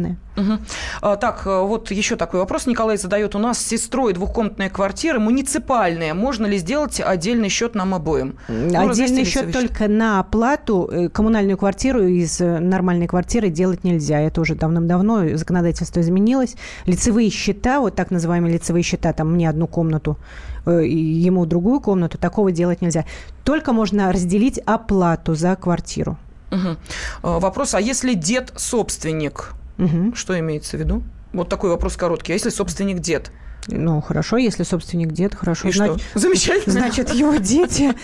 пожизненная. 0.04 0.16
Угу. 0.36 0.58
А, 1.02 1.16
так, 1.16 1.46
э, 1.46 1.60
вот 1.60 1.90
еще 1.90 2.16
такой 2.16 2.40
вопрос 2.40 2.66
Николай 2.66 2.96
задает. 2.96 3.34
У 3.34 3.38
нас 3.38 3.58
с 3.58 3.66
сестрой 3.66 4.12
двухкомнатная 4.12 4.68
квартира, 4.68 5.18
муниципальная. 5.18 6.14
Можно 6.14 6.46
ли 6.46 6.58
сделать 6.58 7.00
отдельный 7.00 7.48
счет 7.48 7.74
нам 7.74 7.94
обоим? 7.94 8.36
Ну, 8.48 8.90
отдельный 8.90 9.24
счет 9.24 9.52
только 9.52 9.88
на 9.88 10.20
оплату. 10.20 10.88
Э, 10.90 11.08
коммунальную 11.08 11.56
квартиру 11.56 12.02
из 12.02 12.40
э, 12.40 12.58
нормальной 12.58 13.06
квартиры 13.06 13.48
делать 13.48 13.84
нельзя. 13.84 14.20
Это 14.20 14.40
уже 14.40 14.54
давным-давно 14.54 15.36
законодательство 15.36 16.00
изменилось. 16.00 16.56
Лицевые 16.86 17.30
счета, 17.30 17.80
вот 17.80 17.94
так 17.94 18.10
называемые 18.10 18.54
лицевые 18.54 18.82
счета, 18.82 19.12
там 19.12 19.32
мне 19.32 19.48
одну 19.48 19.66
комнату, 19.66 20.18
ему 20.66 21.44
другую 21.46 21.80
комнату, 21.80 22.18
такого 22.18 22.50
делать 22.50 22.80
нельзя. 22.80 23.04
Только 23.44 23.72
можно 23.72 24.10
разделить 24.10 24.58
оплату 24.58 25.34
за 25.34 25.56
квартиру. 25.56 26.16
Угу. 26.50 27.38
Вопрос, 27.40 27.74
а 27.74 27.80
если 27.80 28.14
дед 28.14 28.52
собственник, 28.56 29.54
Угу. 29.78 30.14
Что 30.14 30.38
имеется 30.38 30.76
в 30.76 30.80
виду? 30.80 31.02
Вот 31.32 31.48
такой 31.48 31.70
вопрос 31.70 31.96
короткий. 31.96 32.32
А 32.32 32.34
если 32.34 32.50
собственник 32.50 33.00
дед? 33.00 33.30
Ну, 33.68 34.00
хорошо, 34.02 34.36
если 34.36 34.62
собственник 34.62 35.12
дед, 35.12 35.34
хорошо. 35.34 35.68
И 35.68 35.72
значит, 35.72 36.02
что? 36.02 36.18
Замечательно. 36.18 36.72
Значит, 36.72 37.10
его 37.14 37.36
дети 37.36 37.94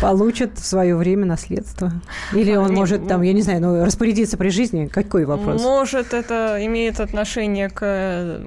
получат 0.00 0.58
в 0.58 0.64
свое 0.64 0.96
время 0.96 1.26
наследство. 1.26 1.92
Или 2.32 2.56
он 2.56 2.72
может 2.72 3.06
там, 3.06 3.20
я 3.22 3.32
не 3.32 3.42
знаю, 3.42 3.60
ну, 3.60 3.84
распорядиться 3.84 4.38
при 4.38 4.48
жизни. 4.48 4.86
Какой 4.86 5.26
вопрос? 5.26 5.62
Может, 5.62 6.14
это 6.14 6.58
имеет 6.64 7.00
отношение 7.00 7.68
к 7.68 8.40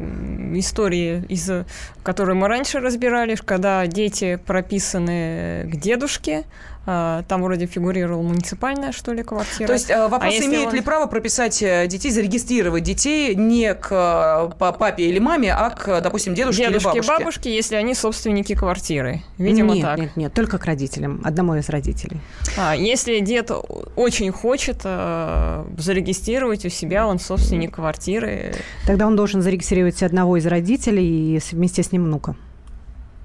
истории, 0.56 1.24
из 1.30 1.50
которой 2.02 2.36
мы 2.36 2.48
раньше 2.48 2.80
разбирали, 2.80 3.36
когда 3.36 3.86
дети 3.86 4.40
прописаны 4.44 5.70
к 5.72 5.76
дедушке, 5.76 6.44
там 6.86 7.42
вроде 7.42 7.66
фигурировала 7.66 8.22
муниципальная, 8.22 8.92
что 8.92 9.14
ли, 9.14 9.24
квартира. 9.24 9.68
То 9.68 9.74
есть 9.74 9.90
э, 9.90 10.08
вопрос, 10.08 10.34
а 10.34 10.46
имеет 10.46 10.68
он... 10.68 10.76
ли 10.76 10.82
право 10.82 11.08
прописать 11.08 11.62
э, 11.64 11.88
детей, 11.88 12.12
зарегистрировать 12.12 12.84
детей 12.84 13.36
не 13.36 13.74
к 13.74 13.88
э, 13.92 14.58
папе 14.58 15.04
или 15.06 15.20
маме, 15.20 15.54
а 15.54 15.70
к, 15.70 16.02
допустим, 16.02 16.34
дедушке, 16.34 16.68
дедушке 16.68 16.90
или 16.90 17.00
бабушке? 17.00 17.18
бабушке, 17.20 17.56
если 17.56 17.76
они 17.76 17.94
собственники 17.94 18.54
квартиры. 18.54 19.22
Видимо, 19.38 19.74
нет, 19.74 19.84
так. 19.84 19.98
Нет, 19.98 20.18
нет, 20.18 20.34
только 20.34 20.58
к 20.58 20.66
родителям, 20.66 21.22
одному 21.24 21.56
из 21.56 21.70
родителей. 21.70 22.20
А, 22.58 22.76
если 22.76 23.20
дед 23.20 23.52
очень 23.96 24.32
хочет 24.32 24.82
э, 24.84 25.66
зарегистрировать 25.78 26.66
у 26.66 26.70
себя, 26.70 27.08
он 27.08 27.20
собственник 27.20 27.76
квартиры. 27.76 28.56
Тогда 28.86 29.08
он 29.08 29.16
должен 29.16 29.42
зарегистрировать 29.42 30.04
одного 30.04 30.36
из 30.36 30.46
родителей 30.46 31.38
и 31.38 31.40
вместе 31.52 31.82
с 31.82 31.92
ним 31.94 32.04
внука. 32.04 32.36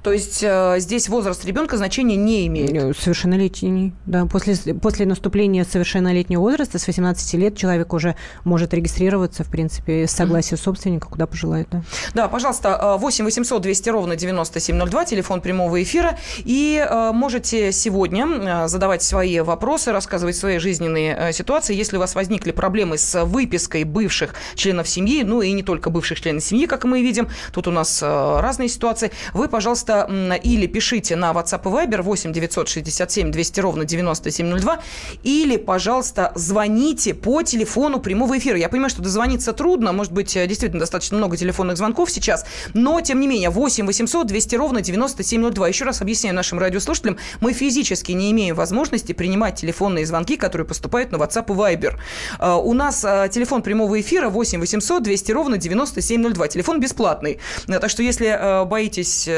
То 0.09 0.13
есть 0.13 0.43
э, 0.43 0.77
здесь 0.79 1.11
возраст 1.11 1.45
ребенка 1.45 1.77
значения 1.77 2.17
не 2.17 2.47
имеет? 2.47 2.73
Э, 2.73 2.95
совершеннолетний, 2.99 3.93
да. 4.07 4.25
После, 4.25 4.57
после 4.73 5.05
наступления 5.05 5.67
совершеннолетнего 5.71 6.41
возраста, 6.41 6.79
с 6.79 6.87
18 6.87 7.35
лет, 7.35 7.59
человек 7.59 7.93
уже 7.93 8.17
может 8.43 8.73
регистрироваться, 8.73 9.45
в 9.45 9.51
принципе, 9.51 10.07
с 10.07 10.13
согласия 10.13 10.55
mm-hmm. 10.55 10.63
собственника, 10.63 11.09
куда 11.09 11.27
пожелает. 11.27 11.69
Да, 11.71 11.83
да 12.15 12.29
пожалуйста, 12.29 12.97
8 12.99 13.23
800 13.23 13.61
200 13.61 13.91
ровно 13.91 14.17
9702, 14.17 15.05
телефон 15.05 15.43
прямого 15.43 15.83
эфира. 15.83 16.19
И 16.39 16.83
э, 16.83 17.11
можете 17.13 17.71
сегодня 17.71 18.67
задавать 18.67 19.03
свои 19.03 19.41
вопросы, 19.41 19.93
рассказывать 19.93 20.37
свои 20.37 20.57
жизненные 20.57 21.35
ситуации. 21.35 21.75
Если 21.75 21.99
у 21.99 22.01
вас 22.01 22.15
возникли 22.15 22.53
проблемы 22.53 22.97
с 22.97 23.27
выпиской 23.27 23.85
бывших 23.85 24.35
членов 24.55 24.89
семьи, 24.89 25.23
ну 25.23 25.43
и 25.43 25.53
не 25.53 25.63
только 25.63 25.91
бывших 25.91 26.19
членов 26.19 26.43
семьи, 26.43 26.65
как 26.65 26.85
мы 26.85 27.03
видим, 27.03 27.29
тут 27.53 27.69
у 27.69 27.71
нас 27.71 28.03
разные 28.03 28.71
ситуации, 28.71 29.11
вы, 29.35 29.49
пожалуйста, 29.49 29.98
или 30.07 30.67
пишите 30.67 31.17
на 31.17 31.33
WhatsApp 31.33 31.63
и 31.65 31.87
Viber 31.87 32.03
8 32.03 32.33
967 32.33 33.31
200 33.31 33.61
ровно 33.61 33.85
9702, 33.85 34.81
или, 35.23 35.57
пожалуйста, 35.57 36.33
звоните 36.35 37.15
по 37.15 37.43
телефону 37.43 38.01
прямого 38.01 38.39
эфира. 38.39 38.59
Я 38.59 38.69
понимаю, 38.69 38.91
что 38.91 39.03
дозвониться 39.03 39.53
трудно, 39.53 39.93
может 39.93 40.13
быть, 40.13 40.37
э, 40.37 40.47
действительно 40.47 40.81
достаточно 40.81 41.17
много 41.17 41.37
телефонных 41.37 41.77
звонков 41.77 42.11
сейчас, 42.11 42.45
но, 42.75 43.01
тем 43.01 43.21
не 43.21 43.27
менее, 43.27 43.51
8 43.51 43.87
800 43.87 44.27
200 44.27 44.57
ровно 44.57 44.81
9702. 44.81 45.69
Еще 45.69 45.85
раз 45.85 46.01
объясняю 46.03 46.35
нашим 46.35 46.59
радиослушателям, 46.59 47.19
мы 47.41 47.53
физически 47.53 48.13
не 48.13 48.31
имеем 48.31 48.55
возможности 48.55 49.13
принимать 49.13 49.57
телефонные 49.57 50.07
звонки, 50.07 50.37
которые 50.37 50.67
поступают 50.67 51.13
на 51.13 51.17
WhatsApp 51.17 51.47
и 51.49 51.77
Viber. 51.77 51.97
Э, 52.39 52.55
у 52.55 52.73
нас 52.73 53.05
э, 53.05 53.29
телефон 53.33 53.63
прямого 53.63 54.01
эфира 54.01 54.29
8 54.29 54.61
800 54.61 55.03
200 55.03 55.33
ровно 55.33 55.59
9702. 55.59 56.49
Телефон 56.49 56.81
бесплатный. 56.81 57.39
Так 57.67 57.91
что, 57.91 58.03
если 58.03 58.65
боитесь 58.65 59.29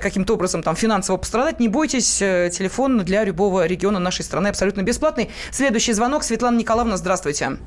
каким-то 0.00 0.34
образом 0.34 0.62
там 0.62 0.76
финансово 0.76 1.16
пострадать, 1.16 1.60
не 1.60 1.68
бойтесь, 1.68 2.18
телефон 2.18 2.98
для 2.98 3.24
любого 3.24 3.66
региона 3.66 3.98
нашей 3.98 4.24
страны 4.24 4.48
абсолютно 4.48 4.82
бесплатный. 4.82 5.30
Следующий 5.50 5.92
звонок. 5.92 6.22
Светлана 6.22 6.58
Николаевна, 6.58 6.96
здравствуйте. 6.96 7.58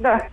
Да. 0.00 0.26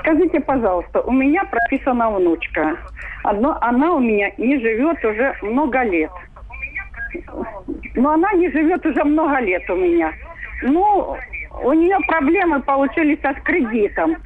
Скажите, 0.00 0.40
пожалуйста, 0.40 1.00
у 1.02 1.12
меня 1.12 1.44
прописана 1.44 2.10
внучка. 2.10 2.76
Одно, 3.22 3.58
она 3.60 3.92
у 3.92 4.00
меня 4.00 4.30
не 4.38 4.58
живет 4.58 5.04
уже 5.04 5.34
много 5.42 5.82
лет. 5.82 6.10
Но 7.94 8.10
она 8.10 8.32
не 8.32 8.50
живет 8.50 8.86
уже 8.86 9.04
много 9.04 9.40
лет 9.40 9.68
у 9.68 9.76
меня. 9.76 10.12
Ну, 10.62 11.16
у 11.62 11.72
нее 11.72 11.98
проблемы 12.06 12.62
получились 12.62 13.18
с 13.18 13.42
кредитом. 13.42 14.16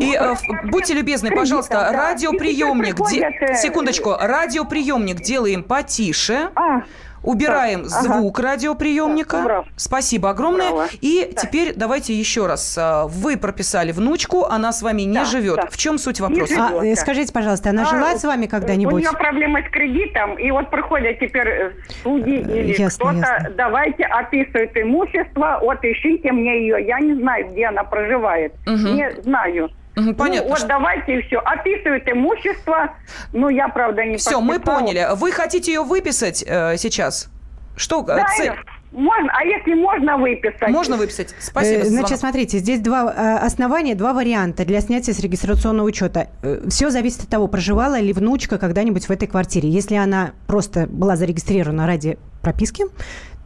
И 0.00 0.14
э, 0.14 0.34
будьте 0.64 0.94
любезны, 0.94 1.30
пожалуйста, 1.34 1.90
радиоприемник, 1.92 2.96
де... 3.10 3.30
Э, 3.40 3.54
секундочку, 3.54 4.14
радиоприемник 4.18 5.20
делаем 5.20 5.62
потише. 5.62 6.50
А. 6.54 6.82
Убираем 7.22 7.82
да. 7.82 7.88
звук 7.88 8.38
ага. 8.38 8.48
радиоприемника. 8.50 9.42
Да, 9.46 9.64
Спасибо 9.76 10.30
огромное. 10.30 10.70
Убрала. 10.70 10.88
И 11.00 11.30
да. 11.34 11.42
теперь 11.42 11.74
давайте 11.74 12.14
еще 12.14 12.46
раз. 12.46 12.76
А, 12.78 13.06
вы 13.06 13.36
прописали 13.36 13.92
внучку, 13.92 14.44
она 14.44 14.72
с 14.72 14.82
вами 14.82 15.02
не 15.02 15.14
да, 15.14 15.24
живет. 15.24 15.56
Да. 15.56 15.68
В 15.70 15.76
чем 15.76 15.98
суть 15.98 16.20
вопроса? 16.20 16.54
А, 16.58 16.80
живет, 16.80 16.98
а, 16.98 17.00
скажите, 17.00 17.32
пожалуйста, 17.32 17.70
она 17.70 17.82
а, 17.82 17.86
жила 17.86 18.16
с 18.16 18.24
вами 18.24 18.46
когда-нибудь? 18.46 18.94
У 18.94 18.98
нее 18.98 19.12
проблемы 19.12 19.64
с 19.68 19.70
кредитом, 19.70 20.38
и 20.38 20.50
вот 20.50 20.70
приходят 20.70 21.18
теперь 21.18 21.48
э, 21.48 21.70
судьи 22.02 22.40
или 22.40 22.88
кто-то, 22.88 23.52
давайте 23.56 24.04
описывает 24.04 24.76
имущество, 24.76 25.58
вот 25.62 25.78
ищите 25.84 26.32
мне 26.32 26.62
ее. 26.62 26.86
Я 26.86 27.00
не 27.00 27.14
знаю, 27.14 27.48
где 27.50 27.66
она 27.66 27.84
проживает. 27.84 28.54
Угу. 28.66 28.94
Не 28.94 29.10
знаю. 29.22 29.70
Понятно. 29.94 30.42
Ну, 30.42 30.48
вот 30.48 30.64
давайте 30.66 31.18
и 31.18 31.22
все. 31.22 31.38
Описывает 31.38 32.08
имущество. 32.08 32.94
Ну, 33.32 33.48
я, 33.48 33.68
правда, 33.68 34.04
не 34.04 34.16
Все, 34.16 34.40
мы 34.40 34.60
поняли. 34.60 35.08
Вы 35.16 35.32
хотите 35.32 35.72
ее 35.72 35.82
выписать 35.82 36.44
э, 36.46 36.76
сейчас? 36.76 37.28
Что? 37.76 38.02
Да, 38.02 38.26
цель? 38.36 38.52
Можно, 38.92 39.30
а 39.32 39.44
если 39.44 39.74
можно 39.74 40.18
выписать? 40.18 40.68
Можно 40.68 40.96
выписать. 40.96 41.34
Спасибо. 41.38 41.82
Э, 41.82 41.84
значит, 41.84 42.18
смотрите, 42.18 42.58
здесь 42.58 42.80
два 42.80 43.12
э, 43.12 43.36
основания, 43.46 43.94
два 43.94 44.12
варианта 44.12 44.64
для 44.64 44.80
снятия 44.80 45.14
с 45.14 45.20
регистрационного 45.20 45.86
учета. 45.86 46.28
Э, 46.42 46.60
Все 46.68 46.90
зависит 46.90 47.22
от 47.22 47.28
того, 47.28 47.46
проживала 47.46 48.00
ли 48.00 48.12
внучка 48.12 48.58
когда-нибудь 48.58 49.06
в 49.06 49.10
этой 49.10 49.28
квартире. 49.28 49.68
Если 49.68 49.94
она 49.94 50.32
просто 50.48 50.86
была 50.88 51.14
зарегистрирована 51.14 51.86
ради 51.86 52.18
прописки, 52.42 52.84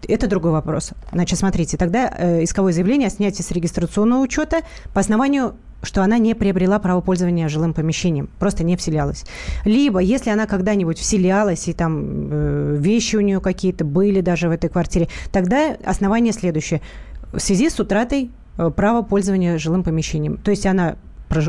это 0.09 0.27
другой 0.29 0.53
вопрос. 0.53 0.93
Значит, 1.13 1.39
смотрите, 1.39 1.77
тогда 1.77 2.11
э, 2.17 2.45
исковое 2.45 2.73
заявление 2.73 3.09
о 3.09 3.11
снятии 3.11 3.43
с 3.43 3.51
регистрационного 3.51 4.21
учета 4.21 4.63
по 4.95 5.01
основанию 5.01 5.57
что 5.85 6.03
она 6.03 6.19
не 6.19 6.35
приобрела 6.35 6.79
право 6.79 7.01
пользования 7.01 7.49
жилым 7.49 7.75
помещением, 7.75 8.29
просто 8.39 8.65
не 8.65 8.77
вселялась. 8.77 9.25
Либо, 9.65 10.01
если 10.01 10.31
она 10.31 10.47
когда-нибудь 10.47 10.99
вселялась, 10.99 11.69
и 11.69 11.73
там 11.73 12.29
э, 12.31 12.77
вещи 12.79 13.17
у 13.17 13.21
нее 13.21 13.41
какие-то 13.41 13.85
были 13.85 14.21
даже 14.21 14.49
в 14.49 14.53
этой 14.53 14.71
квартире, 14.71 15.09
тогда 15.33 15.77
основание 15.85 16.33
следующее. 16.33 16.81
В 17.33 17.39
связи 17.39 17.69
с 17.69 17.79
утратой 17.79 18.31
э, 18.59 18.71
права 18.71 19.03
пользования 19.03 19.59
жилым 19.59 19.83
помещением. 19.83 20.37
То 20.39 20.51
есть 20.51 20.67
она 20.67 20.97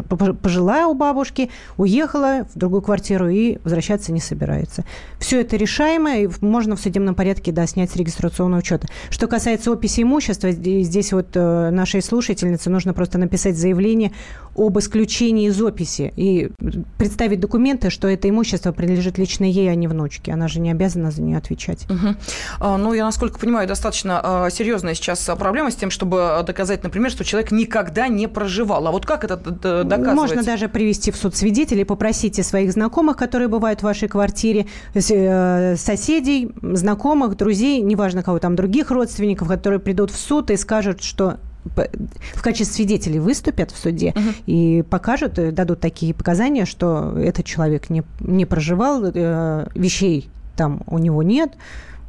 пожила 0.03 0.87
у 0.87 0.93
бабушки, 0.93 1.49
уехала 1.77 2.47
в 2.53 2.57
другую 2.57 2.81
квартиру 2.81 3.29
и 3.29 3.57
возвращаться 3.63 4.11
не 4.11 4.19
собирается. 4.19 4.83
Все 5.19 5.41
это 5.41 5.57
решаемо, 5.57 6.17
и 6.17 6.29
можно 6.41 6.75
в 6.75 6.79
судебном 6.79 7.15
порядке 7.15 7.51
да, 7.51 7.65
снять 7.67 7.91
с 7.91 7.95
регистрационного 7.95 8.59
учета. 8.59 8.87
Что 9.09 9.27
касается 9.27 9.71
описи 9.71 10.01
имущества, 10.01 10.51
здесь 10.51 11.13
вот 11.13 11.29
э, 11.33 11.69
нашей 11.71 12.01
слушательнице 12.01 12.69
нужно 12.69 12.93
просто 12.93 13.17
написать 13.17 13.57
заявление 13.57 14.11
об 14.55 14.79
исключении 14.79 15.47
из 15.47 15.61
описи 15.61 16.13
и 16.15 16.51
представить 16.97 17.39
документы, 17.39 17.89
что 17.89 18.07
это 18.07 18.29
имущество 18.29 18.71
принадлежит 18.71 19.17
лично 19.17 19.43
ей, 19.45 19.69
а 19.69 19.75
не 19.75 19.87
внучке. 19.87 20.31
Она 20.31 20.47
же 20.47 20.59
не 20.59 20.71
обязана 20.71 21.11
за 21.11 21.21
нее 21.21 21.37
отвечать. 21.37 21.85
Угу. 21.89 22.15
А, 22.59 22.77
ну, 22.77 22.93
я, 22.93 23.05
насколько 23.05 23.39
понимаю, 23.39 23.67
достаточно 23.67 24.21
а, 24.23 24.49
серьезная 24.49 24.93
сейчас 24.93 25.29
проблема 25.37 25.71
с 25.71 25.75
тем, 25.75 25.91
чтобы 25.91 26.43
доказать, 26.45 26.83
например, 26.83 27.11
что 27.11 27.23
человек 27.23 27.51
никогда 27.51 28.07
не 28.07 28.27
проживал. 28.27 28.87
А 28.87 28.91
вот 28.91 29.05
как 29.05 29.23
это 29.23 29.37
доказывать? 29.37 30.15
Можно 30.15 30.43
даже 30.43 30.69
привести 30.69 31.11
в 31.11 31.17
суд 31.17 31.35
свидетелей, 31.35 31.83
попросите 31.83 32.43
своих 32.43 32.71
знакомых, 32.71 33.17
которые 33.17 33.47
бывают 33.47 33.81
в 33.81 33.83
вашей 33.83 34.07
квартире, 34.07 34.67
э, 34.93 35.75
соседей, 35.75 36.51
знакомых, 36.61 37.35
друзей, 37.35 37.81
неважно 37.81 38.23
кого 38.23 38.39
там, 38.39 38.55
других 38.55 38.91
родственников, 38.91 39.47
которые 39.47 39.79
придут 39.79 40.11
в 40.11 40.17
суд 40.17 40.51
и 40.51 40.57
скажут, 40.57 41.03
что 41.03 41.37
в 41.73 42.41
качестве 42.41 42.73
свидетелей 42.73 43.19
выступят 43.19 43.71
в 43.71 43.77
суде 43.77 44.13
угу. 44.15 44.29
и 44.45 44.83
покажут, 44.89 45.39
э, 45.39 45.51
дадут 45.51 45.79
такие 45.79 46.13
показания, 46.13 46.65
что 46.65 47.17
этот 47.17 47.45
человек 47.45 47.89
не, 47.89 48.03
не 48.19 48.45
проживал, 48.45 49.03
э, 49.05 49.67
вещей 49.73 50.29
там 50.55 50.83
у 50.87 50.99
него 50.99 51.21
нет, 51.23 51.51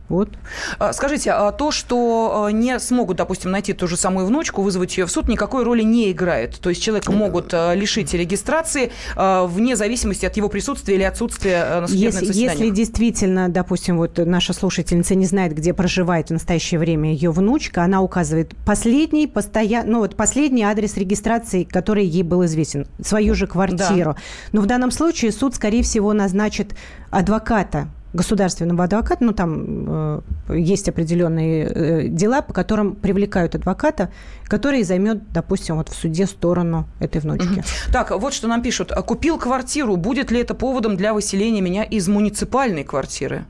вот. 0.08 0.30
А, 0.78 0.92
скажите, 0.92 1.32
а 1.32 1.52
то, 1.52 1.70
что 1.70 2.46
а, 2.46 2.52
не 2.52 2.78
смогут, 2.78 3.16
допустим, 3.16 3.50
найти 3.50 3.72
ту 3.72 3.86
же 3.88 3.96
самую 3.96 4.26
внучку, 4.26 4.62
вызвать 4.62 4.96
ее 4.96 5.06
в 5.06 5.10
суд, 5.10 5.28
никакой 5.28 5.64
роли 5.64 5.82
не 5.82 6.10
играет. 6.12 6.58
То 6.60 6.70
есть 6.70 6.82
человека 6.82 7.12
могут 7.12 7.52
лишить 7.52 8.14
регистрации 8.14 8.92
вне 9.16 9.76
зависимости 9.76 10.26
от 10.26 10.36
его 10.36 10.48
присутствия 10.48 10.94
или 10.94 11.02
отсутствия 11.02 11.80
на 11.80 11.88
судебных 11.88 12.22
если, 12.22 12.34
Если 12.34 12.70
действительно, 12.70 13.48
допустим, 13.48 13.96
вот 13.96 14.18
наша 14.18 14.52
слушательница 14.52 15.14
не 15.14 15.26
знает, 15.26 15.54
где 15.54 15.74
проживает 15.74 16.28
в 16.28 16.32
настоящее 16.32 16.78
время 16.78 17.12
ее 17.12 17.30
внучка, 17.30 17.82
она 17.82 18.00
указывает 18.02 18.54
последний, 18.64 19.26
постоянно, 19.26 19.92
ну 19.92 19.98
вот 20.00 20.16
последний 20.16 20.62
адрес 20.62 20.96
регистрации, 20.96 21.64
который 21.64 22.04
ей 22.04 22.22
был 22.22 22.44
известен, 22.44 22.86
свою 23.02 23.34
же 23.34 23.46
квартиру. 23.46 24.14
Да. 24.14 24.16
Но 24.52 24.60
в 24.60 24.66
данном 24.66 24.90
случае 24.90 25.32
суд, 25.32 25.54
скорее 25.54 25.82
всего, 25.82 26.12
назначит 26.12 26.74
адвоката 27.10 27.88
государственного 28.16 28.85
адвоката, 28.85 29.22
ну 29.22 29.33
там 29.33 30.22
э, 30.48 30.57
есть 30.57 30.88
определенные 30.88 31.66
э, 31.66 32.09
дела, 32.09 32.42
по 32.42 32.52
которым 32.52 32.96
привлекают 32.96 33.55
адвоката, 33.55 34.11
который 34.44 34.83
займет, 34.83 35.31
допустим, 35.33 35.76
вот 35.76 35.88
в 35.88 35.94
суде 35.94 36.26
сторону 36.26 36.87
этой 36.98 37.20
внучки. 37.20 37.61
Угу. 37.61 37.92
Так, 37.92 38.11
вот 38.11 38.33
что 38.33 38.48
нам 38.48 38.62
пишут. 38.62 38.92
Купил 38.92 39.38
квартиру, 39.38 39.96
будет 39.96 40.31
ли 40.31 40.40
это 40.40 40.55
поводом 40.55 40.96
для 40.96 41.14
выселения 41.14 41.61
меня 41.61 41.85
из 41.85 42.09
муниципальной 42.09 42.83
квартиры? 42.83 43.44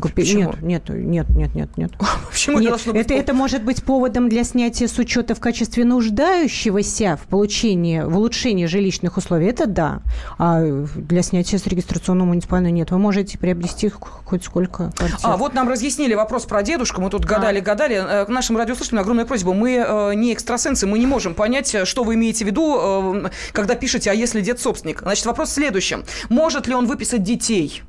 Купи... 0.00 0.22
Почему? 0.22 0.54
Нет, 0.62 0.88
нет, 0.88 1.28
нет, 1.28 1.28
нет, 1.28 1.54
нет, 1.54 1.76
нет. 1.76 1.92
Почему 2.30 2.58
нет, 2.58 2.74
это, 2.74 2.92
быть... 2.92 3.10
это 3.10 3.34
может 3.34 3.62
быть 3.62 3.82
поводом 3.82 4.30
для 4.30 4.44
снятия 4.44 4.88
с 4.88 4.98
учета 4.98 5.34
в 5.34 5.40
качестве 5.40 5.84
нуждающегося 5.84 7.18
в 7.22 7.28
получении, 7.28 8.00
в 8.00 8.16
улучшении 8.16 8.64
жилищных 8.64 9.18
условий. 9.18 9.46
Это 9.48 9.66
да. 9.66 10.00
А 10.38 10.62
для 10.62 11.22
снятия 11.22 11.58
с 11.58 11.66
регистрационного 11.66 12.28
муниципального 12.28 12.72
нет. 12.72 12.90
Вы 12.92 12.98
можете 12.98 13.36
приобрести 13.36 13.90
хоть 13.90 14.44
сколько 14.44 14.90
квартир. 14.96 15.18
А 15.22 15.36
вот 15.36 15.52
нам 15.52 15.68
разъяснили 15.68 16.14
вопрос 16.14 16.46
про 16.46 16.62
дедушку. 16.62 17.02
Мы 17.02 17.10
тут 17.10 17.26
гадали, 17.26 17.58
а. 17.58 17.62
гадали. 17.62 17.94
К 17.96 18.28
э, 18.28 18.32
нашим 18.32 18.56
радиослушателям 18.56 19.02
огромная 19.02 19.26
просьба. 19.26 19.52
Мы 19.52 19.84
э, 19.86 20.14
не 20.14 20.32
экстрасенсы, 20.32 20.86
мы 20.86 20.98
не 20.98 21.06
можем 21.06 21.34
понять, 21.34 21.76
что 21.86 22.04
вы 22.04 22.14
имеете 22.14 22.44
в 22.44 22.48
виду, 22.48 23.26
э, 23.26 23.30
когда 23.52 23.74
пишете, 23.74 24.10
а 24.10 24.14
если 24.14 24.40
дед 24.40 24.60
собственник. 24.60 25.00
Значит, 25.02 25.26
вопрос 25.26 25.50
в 25.50 25.52
следующем. 25.52 26.04
Может 26.30 26.66
ли 26.66 26.74
он 26.74 26.86
выписать 26.86 27.22
детей? 27.22 27.82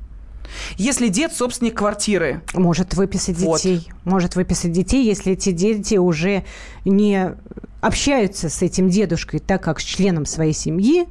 Если 0.76 1.08
дед 1.08 1.32
собственник 1.32 1.76
квартиры. 1.76 2.42
Может 2.54 2.94
выписать 2.94 3.36
детей. 3.36 3.88
Вот. 4.02 4.12
Может 4.12 4.36
выписать 4.36 4.72
детей, 4.72 5.04
если 5.04 5.32
эти 5.32 5.52
дети 5.52 5.96
уже 5.96 6.44
не 6.84 7.34
общаются 7.80 8.48
с 8.48 8.62
этим 8.62 8.88
дедушкой 8.88 9.40
так, 9.40 9.62
как 9.62 9.80
с 9.80 9.82
членом 9.82 10.26
своей 10.26 10.54
семьи, 10.54 11.06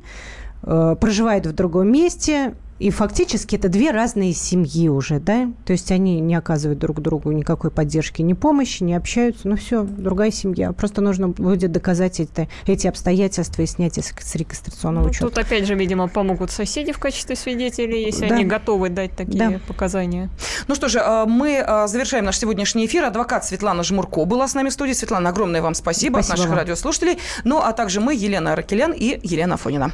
э, 0.64 0.96
проживают 1.00 1.46
в 1.46 1.54
другом 1.54 1.92
месте, 1.92 2.56
и 2.84 2.90
фактически 2.90 3.56
это 3.56 3.70
две 3.70 3.92
разные 3.92 4.34
семьи 4.34 4.90
уже, 4.90 5.22
да? 5.22 5.50
То 5.66 5.72
есть 5.72 5.90
они 5.90 6.20
не 6.20 6.36
оказывают 6.36 6.80
друг 6.80 7.02
другу 7.02 7.32
никакой 7.32 7.72
поддержки, 7.72 8.22
ни 8.22 8.34
помощи, 8.34 8.84
не 8.84 8.94
общаются. 8.94 9.48
Ну 9.48 9.56
все, 9.56 9.84
другая 9.84 10.32
семья. 10.32 10.74
Просто 10.74 11.00
нужно 11.00 11.30
будет 11.30 11.72
доказать 11.72 12.20
это, 12.20 12.50
эти 12.68 12.88
обстоятельства 12.88 13.62
и 13.62 13.68
снять 13.68 13.98
их 13.98 14.08
с 14.20 14.36
регистрационного 14.36 15.06
ну, 15.06 15.10
учета. 15.12 15.28
Тут 15.28 15.38
опять 15.38 15.66
же, 15.66 15.76
видимо, 15.76 16.10
помогут 16.10 16.52
соседи 16.52 16.92
в 16.92 17.00
качестве 17.00 17.38
свидетелей, 17.38 18.04
если 18.04 18.28
да. 18.28 18.36
они 18.36 18.44
готовы 18.44 18.90
дать 18.90 19.16
такие 19.16 19.50
да. 19.50 19.60
показания. 19.66 20.30
Ну 20.68 20.76
что 20.76 20.90
же, 20.90 21.00
а, 21.02 21.26
мы 21.26 21.64
а, 21.66 21.88
завершаем 21.88 22.26
наш 22.26 22.38
сегодняшний 22.38 22.86
эфир. 22.86 23.06
Адвокат 23.06 23.46
Светлана 23.46 23.84
Жмурко 23.84 24.26
была 24.26 24.46
с 24.46 24.56
нами 24.56 24.68
в 24.68 24.74
студии. 24.74 24.92
Светлана, 24.92 25.30
огромное 25.30 25.62
вам 25.62 25.74
спасибо, 25.74 26.16
спасибо 26.16 26.20
от 26.20 26.30
наших 26.38 26.50
вам. 26.50 26.58
радиослушателей. 26.58 27.18
Ну 27.46 27.60
а 27.60 27.72
также 27.72 28.02
мы, 28.02 28.14
Елена 28.14 28.52
Аракелян 28.52 28.92
и 28.92 29.22
Елена 29.24 29.56
Фонина. 29.56 29.94